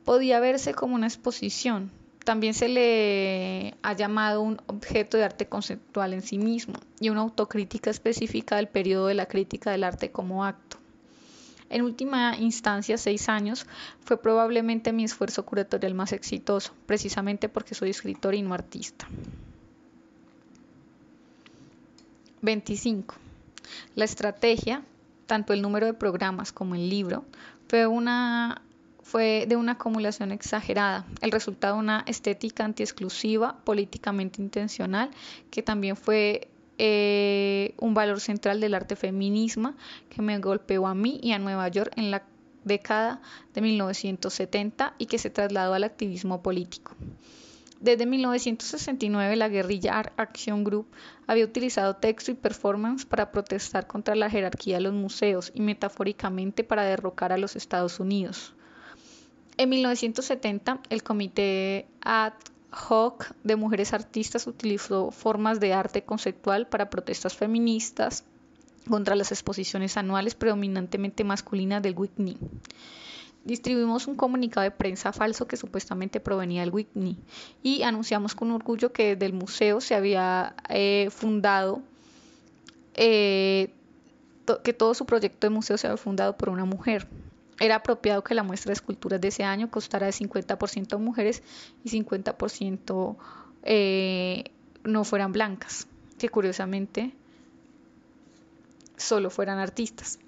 podía 0.05 0.39
verse 0.39 0.73
como 0.73 0.95
una 0.95 1.07
exposición. 1.07 1.91
También 2.25 2.53
se 2.53 2.67
le 2.67 3.75
ha 3.83 3.93
llamado 3.93 4.41
un 4.41 4.61
objeto 4.67 5.15
de 5.15 5.23
arte 5.23 5.47
conceptual 5.47 6.13
en 6.13 6.21
sí 6.21 6.37
mismo 6.37 6.73
y 6.99 7.09
una 7.09 7.21
autocrítica 7.21 7.89
específica 7.89 8.57
del 8.57 8.67
periodo 8.67 9.07
de 9.07 9.13
la 9.13 9.27
crítica 9.27 9.71
del 9.71 9.85
arte 9.85 10.11
como 10.11 10.43
acto. 10.43 10.77
En 11.69 11.83
última 11.83 12.35
instancia, 12.37 12.97
seis 12.97 13.29
años, 13.29 13.65
fue 14.01 14.21
probablemente 14.21 14.91
mi 14.91 15.03
esfuerzo 15.03 15.45
curatorial 15.45 15.93
más 15.93 16.11
exitoso, 16.11 16.73
precisamente 16.85 17.47
porque 17.47 17.75
soy 17.75 17.91
escritor 17.91 18.35
y 18.35 18.41
no 18.41 18.53
artista. 18.53 19.07
25. 22.41 23.15
La 23.95 24.05
estrategia 24.05 24.83
tanto 25.25 25.53
el 25.53 25.61
número 25.61 25.85
de 25.85 25.93
programas 25.93 26.51
como 26.51 26.75
el 26.75 26.89
libro, 26.89 27.25
fue, 27.67 27.87
una, 27.87 28.61
fue 29.05 29.45
de 29.47 29.55
una 29.55 29.73
acumulación 29.73 30.31
exagerada, 30.31 31.05
el 31.21 31.31
resultado 31.31 31.75
de 31.75 31.79
una 31.81 32.03
estética 32.07 32.65
antiexclusiva, 32.65 33.59
políticamente 33.63 34.41
intencional, 34.41 35.11
que 35.51 35.61
también 35.61 35.95
fue 35.95 36.47
eh, 36.79 37.75
un 37.77 37.93
valor 37.93 38.19
central 38.19 38.59
del 38.59 38.73
arte 38.73 38.95
feminismo 38.95 39.75
que 40.09 40.23
me 40.23 40.39
golpeó 40.39 40.87
a 40.87 40.95
mí 40.95 41.19
y 41.21 41.33
a 41.33 41.39
Nueva 41.39 41.67
York 41.67 41.93
en 41.97 42.09
la 42.09 42.23
década 42.63 43.21
de 43.53 43.61
1970 43.61 44.95
y 44.97 45.05
que 45.05 45.19
se 45.19 45.29
trasladó 45.29 45.75
al 45.75 45.83
activismo 45.83 46.41
político. 46.41 46.95
Desde 47.79 48.07
1969, 48.07 49.35
la 49.35 49.49
guerrilla 49.49 50.01
Action 50.17 50.63
Group 50.63 50.87
había 51.27 51.45
utilizado 51.45 51.97
texto 51.97 52.31
y 52.31 52.33
performance 52.33 53.05
para 53.05 53.31
protestar 53.31 53.85
contra 53.85 54.15
la 54.15 54.31
jerarquía 54.31 54.77
de 54.77 54.81
los 54.81 54.93
museos 54.93 55.51
y 55.53 55.61
metafóricamente 55.61 56.63
para 56.63 56.85
derrocar 56.85 57.31
a 57.31 57.37
los 57.37 57.55
Estados 57.55 57.99
Unidos. 57.99 58.54
En 59.57 59.69
1970, 59.69 60.81
el 60.89 61.03
Comité 61.03 61.87
Ad 62.01 62.33
hoc 62.89 63.33
de 63.43 63.55
mujeres 63.55 63.93
artistas 63.93 64.47
utilizó 64.47 65.11
formas 65.11 65.59
de 65.59 65.73
arte 65.73 66.03
conceptual 66.03 66.67
para 66.67 66.89
protestas 66.89 67.35
feministas 67.35 68.25
contra 68.89 69.15
las 69.15 69.31
exposiciones 69.31 69.97
anuales 69.97 70.35
predominantemente 70.35 71.23
masculinas 71.23 71.81
del 71.81 71.97
Whitney 71.97 72.37
distribuimos 73.45 74.07
un 74.07 74.15
comunicado 74.15 74.63
de 74.63 74.71
prensa 74.71 75.13
falso 75.13 75.47
que 75.47 75.55
supuestamente 75.55 76.19
provenía 76.19 76.61
del 76.61 76.71
Whitney 76.73 77.15
y 77.63 77.83
anunciamos 77.83 78.35
con 78.35 78.51
orgullo 78.51 78.91
que 78.91 79.15
desde 79.15 79.27
el 79.27 79.33
museo 79.33 79.79
se 79.79 79.95
había 79.95 80.55
eh, 80.67 81.09
fundado, 81.11 81.81
eh, 82.95 83.69
que 84.63 84.73
todo 84.73 84.93
su 84.93 85.05
proyecto 85.05 85.47
de 85.47 85.51
museo 85.51 85.77
se 85.77 85.87
había 85.87 85.97
fundado 85.97 86.35
por 86.37 86.49
una 86.49 86.65
mujer. 86.65 87.07
Era 87.59 87.75
apropiado 87.75 88.23
que 88.23 88.33
la 88.33 88.43
muestra 88.43 88.69
de 88.69 88.73
esculturas 88.73 89.21
de 89.21 89.29
ese 89.29 89.43
año 89.43 89.69
costara 89.69 90.05
de 90.05 90.11
50% 90.11 90.99
mujeres 90.99 91.41
y 91.83 91.89
50% 91.89 93.15
eh, 93.63 94.43
no 94.83 95.03
fueran 95.03 95.31
blancas, 95.31 95.87
que 96.17 96.29
curiosamente 96.29 97.13
solo 98.97 99.29
fueran 99.29 99.59
artistas. 99.59 100.19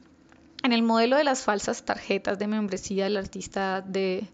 En 0.64 0.74
el 0.74 0.84
modelo 0.84 1.18
de 1.18 1.24
las 1.24 1.44
falsas 1.44 1.84
tarjetas 1.84 2.40
de 2.40 2.48
membresía 2.48 3.04
del 3.06 3.18
artista 3.18 3.82
de, 3.82 4.28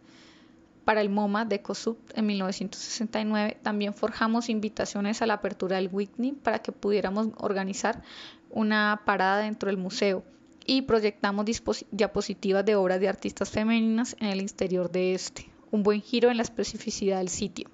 para 0.85 1.01
el 1.01 1.09
MoMA 1.09 1.45
de 1.45 1.61
COSUP 1.61 1.97
en 2.15 2.25
1969, 2.27 3.57
también 3.61 3.93
forjamos 3.93 4.49
invitaciones 4.49 5.21
a 5.21 5.27
la 5.27 5.35
apertura 5.35 5.77
del 5.77 5.89
Whitney 5.91 6.31
para 6.31 6.59
que 6.59 6.71
pudiéramos 6.71 7.29
organizar 7.37 8.01
una 8.49 9.01
parada 9.05 9.39
dentro 9.39 9.67
del 9.67 9.77
museo 9.77 10.23
y 10.65 10.83
proyectamos 10.83 11.45
diapositivas 11.91 12.65
de 12.65 12.75
obras 12.75 12.99
de 12.99 13.09
artistas 13.09 13.49
femeninas 13.49 14.15
en 14.19 14.27
el 14.27 14.41
interior 14.41 14.91
de 14.91 15.13
este, 15.13 15.49
un 15.71 15.83
buen 15.83 16.01
giro 16.01 16.29
en 16.29 16.37
la 16.37 16.43
especificidad 16.43 17.17
del 17.17 17.29
sitio. 17.29 17.69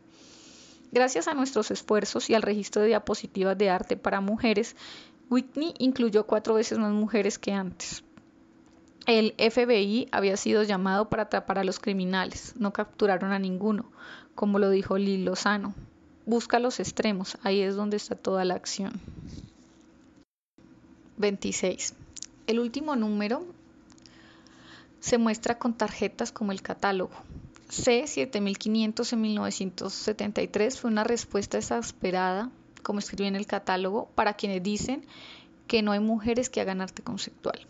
Gracias 0.91 1.27
a 1.27 1.33
nuestros 1.33 1.69
esfuerzos 1.71 2.29
y 2.29 2.33
al 2.33 2.41
registro 2.41 2.81
de 2.81 2.89
diapositivas 2.89 3.57
de 3.57 3.69
arte 3.69 3.95
para 3.95 4.21
mujeres, 4.21 4.75
Whitney 5.29 5.73
incluyó 5.77 6.25
cuatro 6.25 6.55
veces 6.55 6.79
más 6.79 6.91
mujeres 6.91 7.37
que 7.37 7.51
antes. 7.51 8.03
El 9.05 9.33
FBI 9.37 10.07
había 10.11 10.37
sido 10.37 10.63
llamado 10.63 11.09
para 11.09 11.23
atrapar 11.23 11.59
a 11.59 11.63
los 11.63 11.79
criminales, 11.79 12.53
no 12.57 12.73
capturaron 12.73 13.31
a 13.31 13.39
ninguno, 13.39 13.91
como 14.35 14.59
lo 14.59 14.69
dijo 14.69 14.97
Lil 14.97 15.25
Lozano. 15.25 15.73
Busca 16.25 16.59
los 16.59 16.79
extremos, 16.79 17.37
ahí 17.43 17.61
es 17.61 17.75
donde 17.75 17.97
está 17.97 18.15
toda 18.15 18.45
la 18.45 18.55
acción. 18.55 18.99
26. 21.17 21.95
El 22.49 22.59
último 22.59 22.95
número 22.95 23.45
se 24.99 25.19
muestra 25.19 25.59
con 25.59 25.75
tarjetas 25.75 26.31
como 26.31 26.51
el 26.51 26.63
catálogo. 26.63 27.13
C7500 27.69 29.13
en 29.13 29.21
1973 29.21 30.79
fue 30.79 30.89
una 30.89 31.03
respuesta 31.03 31.59
exasperada, 31.59 32.49
como 32.81 32.97
escribí 32.97 33.27
en 33.27 33.35
el 33.35 33.45
catálogo, 33.45 34.09
para 34.15 34.33
quienes 34.33 34.63
dicen 34.63 35.05
que 35.67 35.83
no 35.83 35.91
hay 35.91 35.99
mujeres 35.99 36.49
que 36.49 36.59
hagan 36.59 36.81
arte 36.81 37.03
conceptual. 37.03 37.67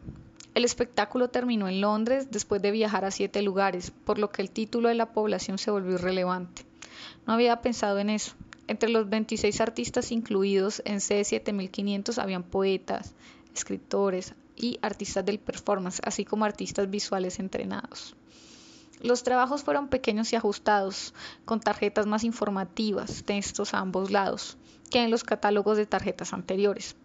El 0.55 0.63
espectáculo 0.63 1.29
terminó 1.29 1.67
en 1.67 1.81
Londres 1.81 2.31
después 2.31 2.61
de 2.61 2.71
viajar 2.71 3.03
a 3.03 3.11
siete 3.11 3.41
lugares, 3.41 3.91
por 3.91 4.17
lo 4.17 4.31
que 4.31 4.41
el 4.41 4.49
título 4.49 4.87
de 4.87 4.95
la 4.95 5.11
población 5.11 5.57
se 5.57 5.71
volvió 5.71 5.95
irrelevante. 5.95 6.63
No 7.27 7.33
había 7.33 7.59
pensado 7.59 7.99
en 7.99 8.09
eso. 8.09 8.31
Entre 8.67 8.87
los 8.87 9.09
26 9.09 9.59
artistas 9.59 10.13
incluidos 10.13 10.81
en 10.85 10.99
C7500 10.99 12.17
habían 12.17 12.43
poetas, 12.43 13.13
escritores 13.53 14.35
y 14.59 14.77
artistas 14.81 15.25
del 15.25 15.39
performance, 15.39 16.01
así 16.03 16.25
como 16.25 16.45
artistas 16.45 16.89
visuales 16.89 17.39
entrenados. 17.39 18.15
Los 19.01 19.23
trabajos 19.23 19.63
fueron 19.63 19.87
pequeños 19.87 20.33
y 20.33 20.35
ajustados, 20.35 21.13
con 21.45 21.61
tarjetas 21.61 22.05
más 22.05 22.25
informativas, 22.25 23.23
textos 23.23 23.73
a 23.73 23.79
ambos 23.79 24.11
lados, 24.11 24.57
que 24.91 25.01
en 25.01 25.09
los 25.09 25.23
catálogos 25.23 25.77
de 25.77 25.85
tarjetas 25.85 26.33
anteriores. 26.33 26.97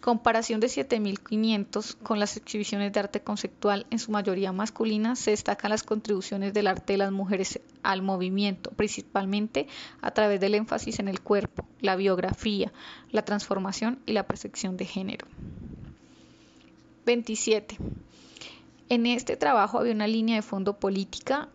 Comparación 0.00 0.60
de 0.60 0.68
7500 0.68 1.96
con 1.96 2.20
las 2.20 2.36
exhibiciones 2.36 2.92
de 2.92 3.00
arte 3.00 3.20
conceptual, 3.20 3.86
en 3.90 3.98
su 3.98 4.12
mayoría 4.12 4.52
masculina, 4.52 5.16
se 5.16 5.32
destacan 5.32 5.70
las 5.70 5.82
contribuciones 5.82 6.54
del 6.54 6.68
arte 6.68 6.92
de 6.92 6.98
las 6.98 7.10
mujeres 7.10 7.60
al 7.82 8.02
movimiento, 8.02 8.70
principalmente 8.70 9.66
a 10.00 10.12
través 10.12 10.38
del 10.38 10.54
énfasis 10.54 11.00
en 11.00 11.08
el 11.08 11.20
cuerpo, 11.20 11.66
la 11.80 11.96
biografía, 11.96 12.72
la 13.10 13.24
transformación 13.24 13.98
y 14.06 14.12
la 14.12 14.28
percepción 14.28 14.76
de 14.76 14.84
género. 14.84 15.26
27. 17.08 17.78
En 18.90 19.06
este 19.06 19.38
trabajo 19.38 19.78
había 19.78 19.94
una 19.94 20.06
línea 20.06 20.36
de 20.36 20.42
fondo 20.42 20.78
política 20.78 21.48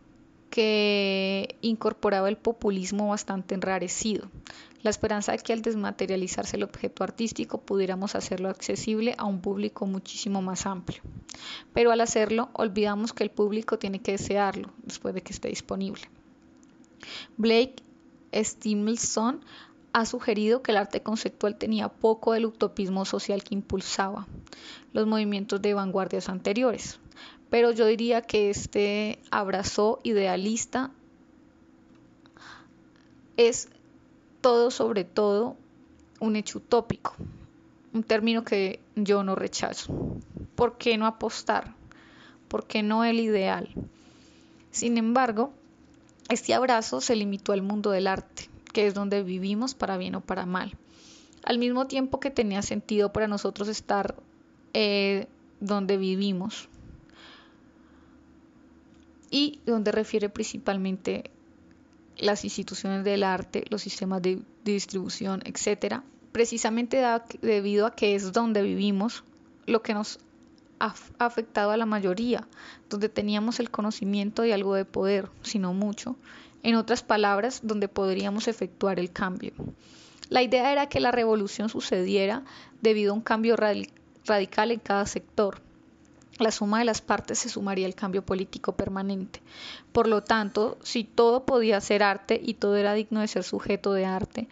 que 0.50 1.58
incorporaba 1.62 2.28
el 2.28 2.38
populismo 2.38 3.10
bastante 3.10 3.54
enrarecido, 3.54 4.32
la 4.82 4.90
esperanza 4.90 5.32
de 5.32 5.38
que 5.38 5.54
al 5.54 5.62
desmaterializarse 5.62 6.58
el 6.58 6.64
objeto 6.64 7.04
artístico 7.04 7.62
pudiéramos 7.62 8.16
hacerlo 8.16 8.50
accesible 8.50 9.14
a 9.20 9.26
un 9.26 9.42
público 9.42 9.86
muchísimo 9.86 10.42
más 10.42 10.66
amplio. 10.66 11.04
Pero 11.72 11.92
al 11.92 12.02
hacerlo 12.02 12.50
olvidamos 12.54 13.14
que 13.14 13.24
el 13.24 13.30
público 13.30 13.78
tiene 13.78 14.02
que 14.02 14.14
desearlo 14.14 14.72
después 14.82 15.14
de 15.14 15.22
que 15.22 15.34
esté 15.34 15.50
disponible. 15.50 16.02
Blake 17.38 17.76
Stevenson 18.34 19.46
ha 19.94 20.06
sugerido 20.06 20.64
que 20.64 20.72
el 20.72 20.78
arte 20.78 21.02
conceptual 21.02 21.56
tenía 21.56 21.88
poco 21.88 22.34
del 22.34 22.48
utopismo 22.48 23.06
social 23.06 23.44
que 23.44 23.54
impulsaba 23.54 24.28
los 24.92 25.08
movimientos 25.08 25.62
de 25.62 25.76
vanguardias 25.76 26.30
anteriores, 26.30 27.00
pero 27.50 27.72
yo 27.72 27.86
diría 27.86 28.24
que 28.24 28.50
este 28.50 29.20
abrazo 29.30 30.00
idealista 30.04 30.92
es 33.38 33.70
todo 34.42 34.72
sobre 34.72 35.04
todo 35.04 35.56
un 36.20 36.36
hecho 36.36 36.58
utópico, 36.58 37.16
un 37.94 38.04
término 38.04 38.44
que 38.44 38.80
yo 38.96 39.24
no 39.24 39.36
rechazo. 39.36 39.94
¿Por 40.56 40.78
qué 40.78 40.98
no 40.98 41.06
apostar? 41.06 41.76
¿Por 42.48 42.66
qué 42.66 42.82
no 42.84 43.04
el 43.04 43.20
ideal? 43.20 43.70
Sin 44.72 44.98
embargo, 44.98 45.54
este 46.30 46.54
abrazo 46.54 47.02
se 47.02 47.16
limitó 47.16 47.52
al 47.52 47.62
mundo 47.62 47.92
del 47.92 48.08
arte, 48.08 48.50
que 48.74 48.88
es 48.88 48.94
donde 48.94 49.24
vivimos 49.24 49.76
para 49.76 49.98
bien 49.98 50.16
o 50.16 50.22
para 50.22 50.46
mal. 50.46 50.78
Al 51.44 51.58
mismo 51.58 51.88
tiempo 51.88 52.20
que 52.20 52.32
tenía 52.32 52.62
sentido 52.62 53.14
para 53.14 53.28
nosotros 53.28 53.68
estar 53.70 54.16
eh, 54.74 55.28
donde 55.62 55.98
vivimos, 55.98 56.68
y 59.34 59.60
donde 59.66 59.92
refiere 59.92 60.30
principalmente 60.30 61.32
las 62.20 62.44
instituciones 62.44 63.04
del 63.04 63.24
arte, 63.24 63.66
los 63.70 63.82
sistemas 63.82 64.22
de, 64.22 64.44
distribución, 64.64 65.42
etcétera, 65.44 66.04
precisamente 66.32 67.04
debido 67.42 67.88
a 67.88 67.96
que 67.96 68.14
es 68.14 68.32
donde 68.32 68.62
vivimos, 68.62 69.24
lo 69.66 69.82
que 69.82 69.96
nos 69.96 70.20
ha 70.80 70.94
afectado 71.18 71.72
a 71.72 71.78
la 71.78 71.88
mayoría, 71.88 72.48
donde 72.92 73.10
teníamos 73.10 73.60
el 73.60 73.72
conocimiento 73.72 74.46
y 74.46 74.52
algo 74.52 74.76
de 74.76 74.86
poder, 74.86 75.30
sino 75.42 75.74
mucho, 75.74 76.16
en 76.64 76.76
otras 76.76 77.04
palabras, 77.04 77.60
donde 77.64 77.88
podríamos 77.88 78.48
efectuar 78.48 79.00
el 79.00 79.12
cambio. 79.12 79.54
La 80.30 80.42
idea 80.42 80.72
era 80.72 80.88
que 80.88 81.00
la 81.00 81.12
revolución 81.12 81.70
sucediera 81.70 82.44
debido 82.82 83.12
a 83.12 83.16
un 83.16 83.22
cambio 83.22 83.56
radical 83.56 84.72
en 84.72 84.80
cada 84.80 85.06
sector. 85.06 85.62
La 86.40 86.52
suma 86.52 86.80
de 86.80 86.86
las 86.86 87.02
partes 87.02 87.40
se 87.40 87.50
sumaría 87.50 87.86
al 87.86 87.94
cambio 87.94 88.26
político 88.26 88.76
permanente. 88.76 89.42
Por 89.92 90.08
lo 90.08 90.24
tanto, 90.24 90.80
si 90.82 91.04
todo 91.04 91.46
podía 91.46 91.80
ser 91.80 92.02
arte 92.02 92.42
y 92.44 92.56
todo 92.56 92.76
era 92.76 92.94
digno 92.94 93.20
de 93.20 93.28
ser 93.28 93.44
sujeto 93.44 93.94
de 93.94 94.06
arte, 94.06 94.48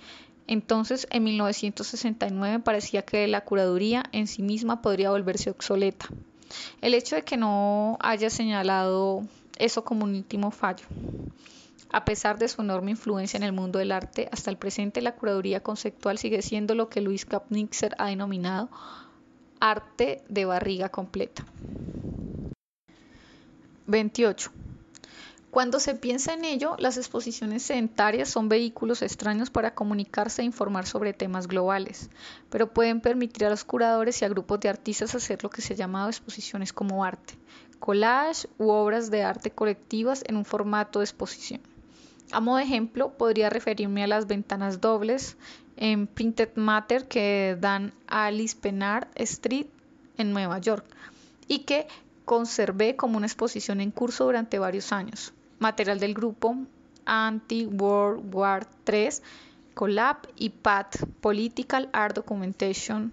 entonces 0.46 1.08
en 1.10 1.24
1969 1.24 2.60
parecía 2.60 3.02
que 3.04 3.28
la 3.28 3.42
curaduría 3.42 4.04
en 4.12 4.28
sí 4.28 4.44
misma 4.44 4.82
podría 4.82 5.10
volverse 5.10 5.50
obsoleta. 5.50 6.10
El 6.82 6.94
hecho 6.94 7.16
de 7.16 7.24
que 7.24 7.38
no 7.38 7.98
haya 8.02 8.30
señalado 8.30 9.24
eso 9.58 9.84
como 9.84 10.04
un 10.04 10.16
último 10.16 10.52
fallo. 10.52 10.86
A 11.94 12.06
pesar 12.06 12.40
de 12.40 12.48
su 12.48 12.62
enorme 12.62 12.92
influencia 12.92 13.36
en 13.36 13.44
el 13.44 13.52
mundo 13.52 13.80
del 13.80 13.92
arte, 13.92 14.30
hasta 14.32 14.50
el 14.50 14.58
presente 14.58 15.02
la 15.02 15.16
curaduría 15.16 15.62
conceptual 15.62 16.18
sigue 16.18 16.42
siendo 16.42 16.74
lo 16.74 16.88
que 16.88 17.02
Luis 17.02 17.26
Kapnitzer 17.26 17.96
ha 17.98 18.08
denominado 18.08 18.70
arte 19.60 20.24
de 20.30 20.46
barriga 20.46 20.88
completa. 20.88 21.46
28. 23.88 24.52
Cuando 25.52 25.82
se 25.82 25.94
piensa 25.96 26.34
en 26.34 26.46
ello, 26.46 26.78
las 26.80 26.96
exposiciones 26.96 27.64
sedentarias 27.64 28.30
son 28.30 28.48
vehículos 28.48 29.02
extraños 29.02 29.50
para 29.50 29.76
comunicarse 29.76 30.42
e 30.42 30.46
informar 30.46 30.86
sobre 30.86 31.12
temas 31.12 31.50
globales, 31.50 32.10
pero 32.50 32.72
pueden 32.72 33.02
permitir 33.02 33.46
a 33.46 33.50
los 33.50 33.66
curadores 33.66 34.22
y 34.22 34.26
a 34.26 34.30
grupos 34.30 34.62
de 34.62 34.70
artistas 34.70 35.14
hacer 35.14 35.44
lo 35.44 35.50
que 35.50 35.62
se 35.62 35.74
ha 35.74 35.76
llamado 35.76 36.08
exposiciones 36.08 36.72
como 36.72 37.04
arte, 37.04 37.38
collage 37.80 38.48
u 38.58 38.70
obras 38.70 39.12
de 39.12 39.24
arte 39.24 39.52
colectivas 39.52 40.24
en 40.26 40.38
un 40.38 40.46
formato 40.46 41.00
de 41.00 41.06
exposición. 41.06 41.60
A 42.32 42.40
modo 42.40 42.58
de 42.58 42.64
ejemplo, 42.64 43.18
podría 43.18 43.50
referirme 43.50 44.04
a 44.04 44.08
las 44.08 44.26
ventanas 44.26 44.80
dobles 44.80 45.36
en 45.76 46.08
Printed 46.08 46.56
Matter 46.56 47.08
que 47.08 47.58
dan 47.60 47.94
a 48.08 48.28
Alice 48.28 48.58
Street 49.16 49.68
en 50.18 50.32
Nueva 50.32 50.60
York 50.60 50.86
y 51.48 51.60
que 51.60 51.88
conservé 52.24 52.96
como 52.96 53.18
una 53.18 53.26
exposición 53.26 53.82
en 53.82 53.92
curso 53.92 54.26
durante 54.26 54.60
varios 54.60 54.94
años. 54.94 55.34
Material 55.60 56.00
del 56.00 56.14
grupo 56.14 56.56
Anti-World 57.06 58.34
War 58.34 58.68
III, 58.88 59.10
Collab 59.74 60.18
y 60.38 60.50
PAT, 60.50 60.98
Political 61.20 61.90
Art 61.92 62.16
Documentation. 62.16 63.12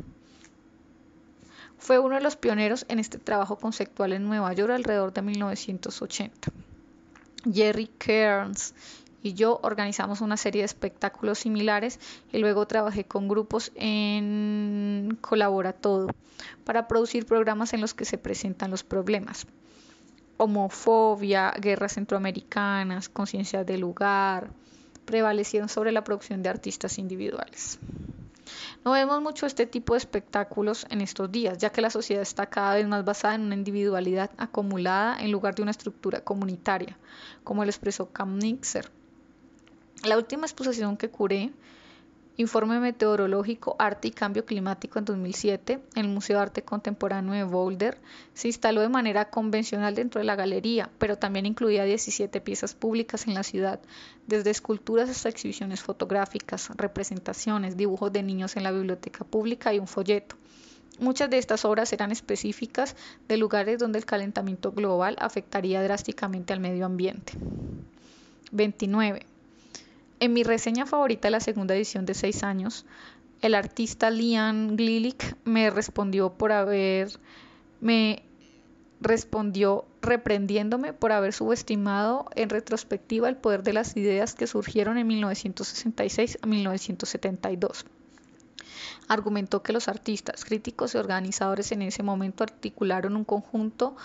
Fue 1.78 1.98
uno 1.98 2.14
de 2.14 2.20
los 2.20 2.36
pioneros 2.36 2.84
en 2.88 3.00
este 3.00 3.18
trabajo 3.18 3.56
conceptual 3.56 4.12
en 4.12 4.24
Nueva 4.24 4.52
York 4.52 4.72
alrededor 4.72 5.12
de 5.12 5.22
1980. 5.22 6.52
Jerry 7.52 7.88
Kearns 7.98 8.74
y 9.22 9.34
yo 9.34 9.60
organizamos 9.62 10.20
una 10.20 10.36
serie 10.36 10.62
de 10.62 10.66
espectáculos 10.66 11.40
similares 11.40 11.98
y 12.32 12.38
luego 12.38 12.66
trabajé 12.66 13.04
con 13.04 13.28
grupos 13.28 13.72
en 13.74 15.18
Colabora 15.20 15.72
Todo 15.72 16.08
para 16.64 16.88
producir 16.88 17.26
programas 17.26 17.72
en 17.72 17.80
los 17.80 17.94
que 17.94 18.04
se 18.04 18.18
presentan 18.18 18.70
los 18.70 18.84
problemas. 18.84 19.46
Homofobia, 20.36 21.52
guerras 21.60 21.94
centroamericanas, 21.94 23.08
conciencia 23.08 23.64
del 23.64 23.80
lugar, 23.80 24.50
prevalecieron 25.04 25.68
sobre 25.68 25.90
la 25.90 26.04
producción 26.04 26.42
de 26.42 26.50
artistas 26.50 26.98
individuales. 26.98 27.80
No 28.84 28.92
vemos 28.92 29.20
mucho 29.20 29.46
este 29.46 29.66
tipo 29.66 29.94
de 29.94 29.98
espectáculos 29.98 30.86
en 30.90 31.00
estos 31.00 31.30
días, 31.30 31.58
ya 31.58 31.70
que 31.70 31.80
la 31.80 31.90
sociedad 31.90 32.22
está 32.22 32.46
cada 32.46 32.74
vez 32.74 32.86
más 32.86 33.04
basada 33.04 33.34
en 33.34 33.42
una 33.42 33.54
individualidad 33.54 34.30
acumulada 34.38 35.20
en 35.20 35.32
lugar 35.32 35.54
de 35.54 35.62
una 35.62 35.72
estructura 35.72 36.20
comunitaria, 36.20 36.96
como 37.44 37.64
lo 37.64 37.70
expresó 37.70 38.10
Cam 38.10 38.38
Nixer. 38.38 38.90
La 40.05 40.16
última 40.16 40.46
exposición 40.46 40.96
que 40.96 41.11
curé, 41.11 41.51
Informe 42.36 42.78
Meteorológico, 42.78 43.74
Arte 43.80 44.07
y 44.07 44.11
Cambio 44.12 44.44
Climático 44.44 45.01
en 45.01 45.05
2007, 45.05 45.80
en 45.96 46.05
el 46.05 46.09
Museo 46.09 46.36
de 46.36 46.42
Arte 46.42 46.62
Contemporáneo 46.62 47.34
de 47.34 47.42
Boulder, 47.42 47.99
se 48.32 48.46
instaló 48.46 48.80
de 48.80 48.88
manera 48.88 49.28
convencional 49.28 49.96
dentro 49.96 50.20
de 50.20 50.24
la 50.24 50.36
galería, 50.36 50.88
pero 50.99 51.18
también 51.18 51.46
incluía 51.46 51.82
17 51.82 52.40
piezas 52.40 52.74
públicas 52.74 53.26
en 53.26 53.34
la 53.34 53.42
ciudad, 53.42 53.80
desde 54.28 54.51
esculturas 54.51 55.11
hasta 55.11 55.30
exhibiciones 55.30 55.82
fotográficas, 55.82 56.70
representaciones, 56.76 57.76
dibujos 57.76 58.12
de 58.12 58.22
niños 58.22 58.57
en 58.57 58.62
la 58.62 58.70
biblioteca 58.70 59.24
pública 59.24 59.74
y 59.74 59.80
un 59.80 59.88
folleto. 59.88 60.36
Muchas 61.01 61.28
de 61.30 61.38
estas 61.38 61.64
obras 61.64 61.92
eran 61.92 62.12
específicas 62.12 62.94
de 63.26 63.36
lugares 63.36 63.80
donde 63.80 63.99
el 63.99 64.05
calentamiento 64.05 64.70
global 64.70 65.16
afectaría 65.18 65.82
drásticamente 65.82 66.53
al 66.53 66.61
medio 66.61 66.86
ambiente. 66.86 67.32
29. 68.53 69.38
En 70.20 70.32
mi 70.32 70.42
reseña 70.42 70.84
favorita 70.84 71.28
de 71.28 71.32
la 71.32 71.40
segunda 71.40 71.76
edición 71.76 72.04
de 72.04 72.14
seis 72.14 72.42
años, 72.42 72.84
el 73.40 73.54
artista 73.54 74.10
Lian 74.10 74.76
Glilik 74.76 75.36
me 75.44 75.70
respondió 75.70 76.30
por 76.32 76.50
haber 76.50 77.08
me 77.80 78.24
respondió 79.00 79.84
reprendiéndome 80.02 80.92
por 80.92 81.12
haber 81.12 81.32
subestimado 81.32 82.26
en 82.34 82.50
retrospectiva 82.50 83.28
el 83.28 83.36
poder 83.36 83.62
de 83.62 83.72
las 83.72 83.96
ideas 83.96 84.34
que 84.34 84.48
surgieron 84.48 84.98
en 84.98 85.06
1966 85.06 86.38
a 86.42 86.46
1972. 86.46 87.86
Argumentó 89.06 89.62
que 89.62 89.72
los 89.72 89.86
artistas, 89.86 90.44
críticos 90.44 90.94
y 90.94 90.98
organizadores 90.98 91.70
en 91.70 91.82
ese 91.82 92.02
momento 92.02 92.42
articularon 92.42 93.14
un 93.14 93.24
conjunto 93.24 93.96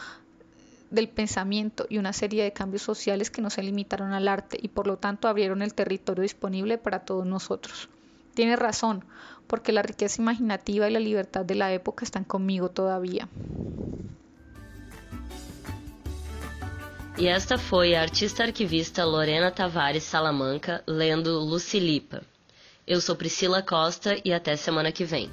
del 0.93 1.09
pensamiento 1.09 1.87
y 1.89 1.97
una 1.97 2.13
serie 2.13 2.43
de 2.43 2.53
cambios 2.53 2.83
sociales 2.83 3.31
que 3.31 3.41
no 3.41 3.49
se 3.49 3.63
limitaron 3.63 4.13
al 4.13 4.27
arte 4.27 4.59
y 4.61 4.67
por 4.67 4.85
lo 4.85 4.97
tanto 4.97 5.27
abrieron 5.27 5.63
el 5.63 5.73
territorio 5.73 6.21
disponible 6.21 6.77
para 6.77 6.99
todos 6.99 7.25
nosotros. 7.25 7.89
Tiene 8.35 8.55
razón, 8.55 9.03
porque 9.47 9.71
la 9.71 9.81
riqueza 9.81 10.21
imaginativa 10.21 10.87
y 10.87 10.93
la 10.93 10.99
libertad 10.99 11.45
de 11.45 11.55
la 11.55 11.73
época 11.73 12.05
están 12.05 12.23
conmigo 12.23 12.69
todavía. 12.69 13.27
E 17.17 17.27
esta 17.27 17.57
foi 17.57 17.95
a 17.95 18.01
artista 18.01 18.43
arquivista 18.43 19.05
Lorena 19.05 19.51
Tavares 19.51 20.03
Salamanca 20.03 20.83
lendo 20.87 21.39
Lucilipa. 21.39 22.21
Eu 22.87 22.99
sou 22.99 23.15
Priscila 23.15 23.61
Costa 23.61 24.15
e 24.25 24.33
até 24.33 24.55
semana 24.55 24.91
que 24.91 25.05
vem. 25.05 25.29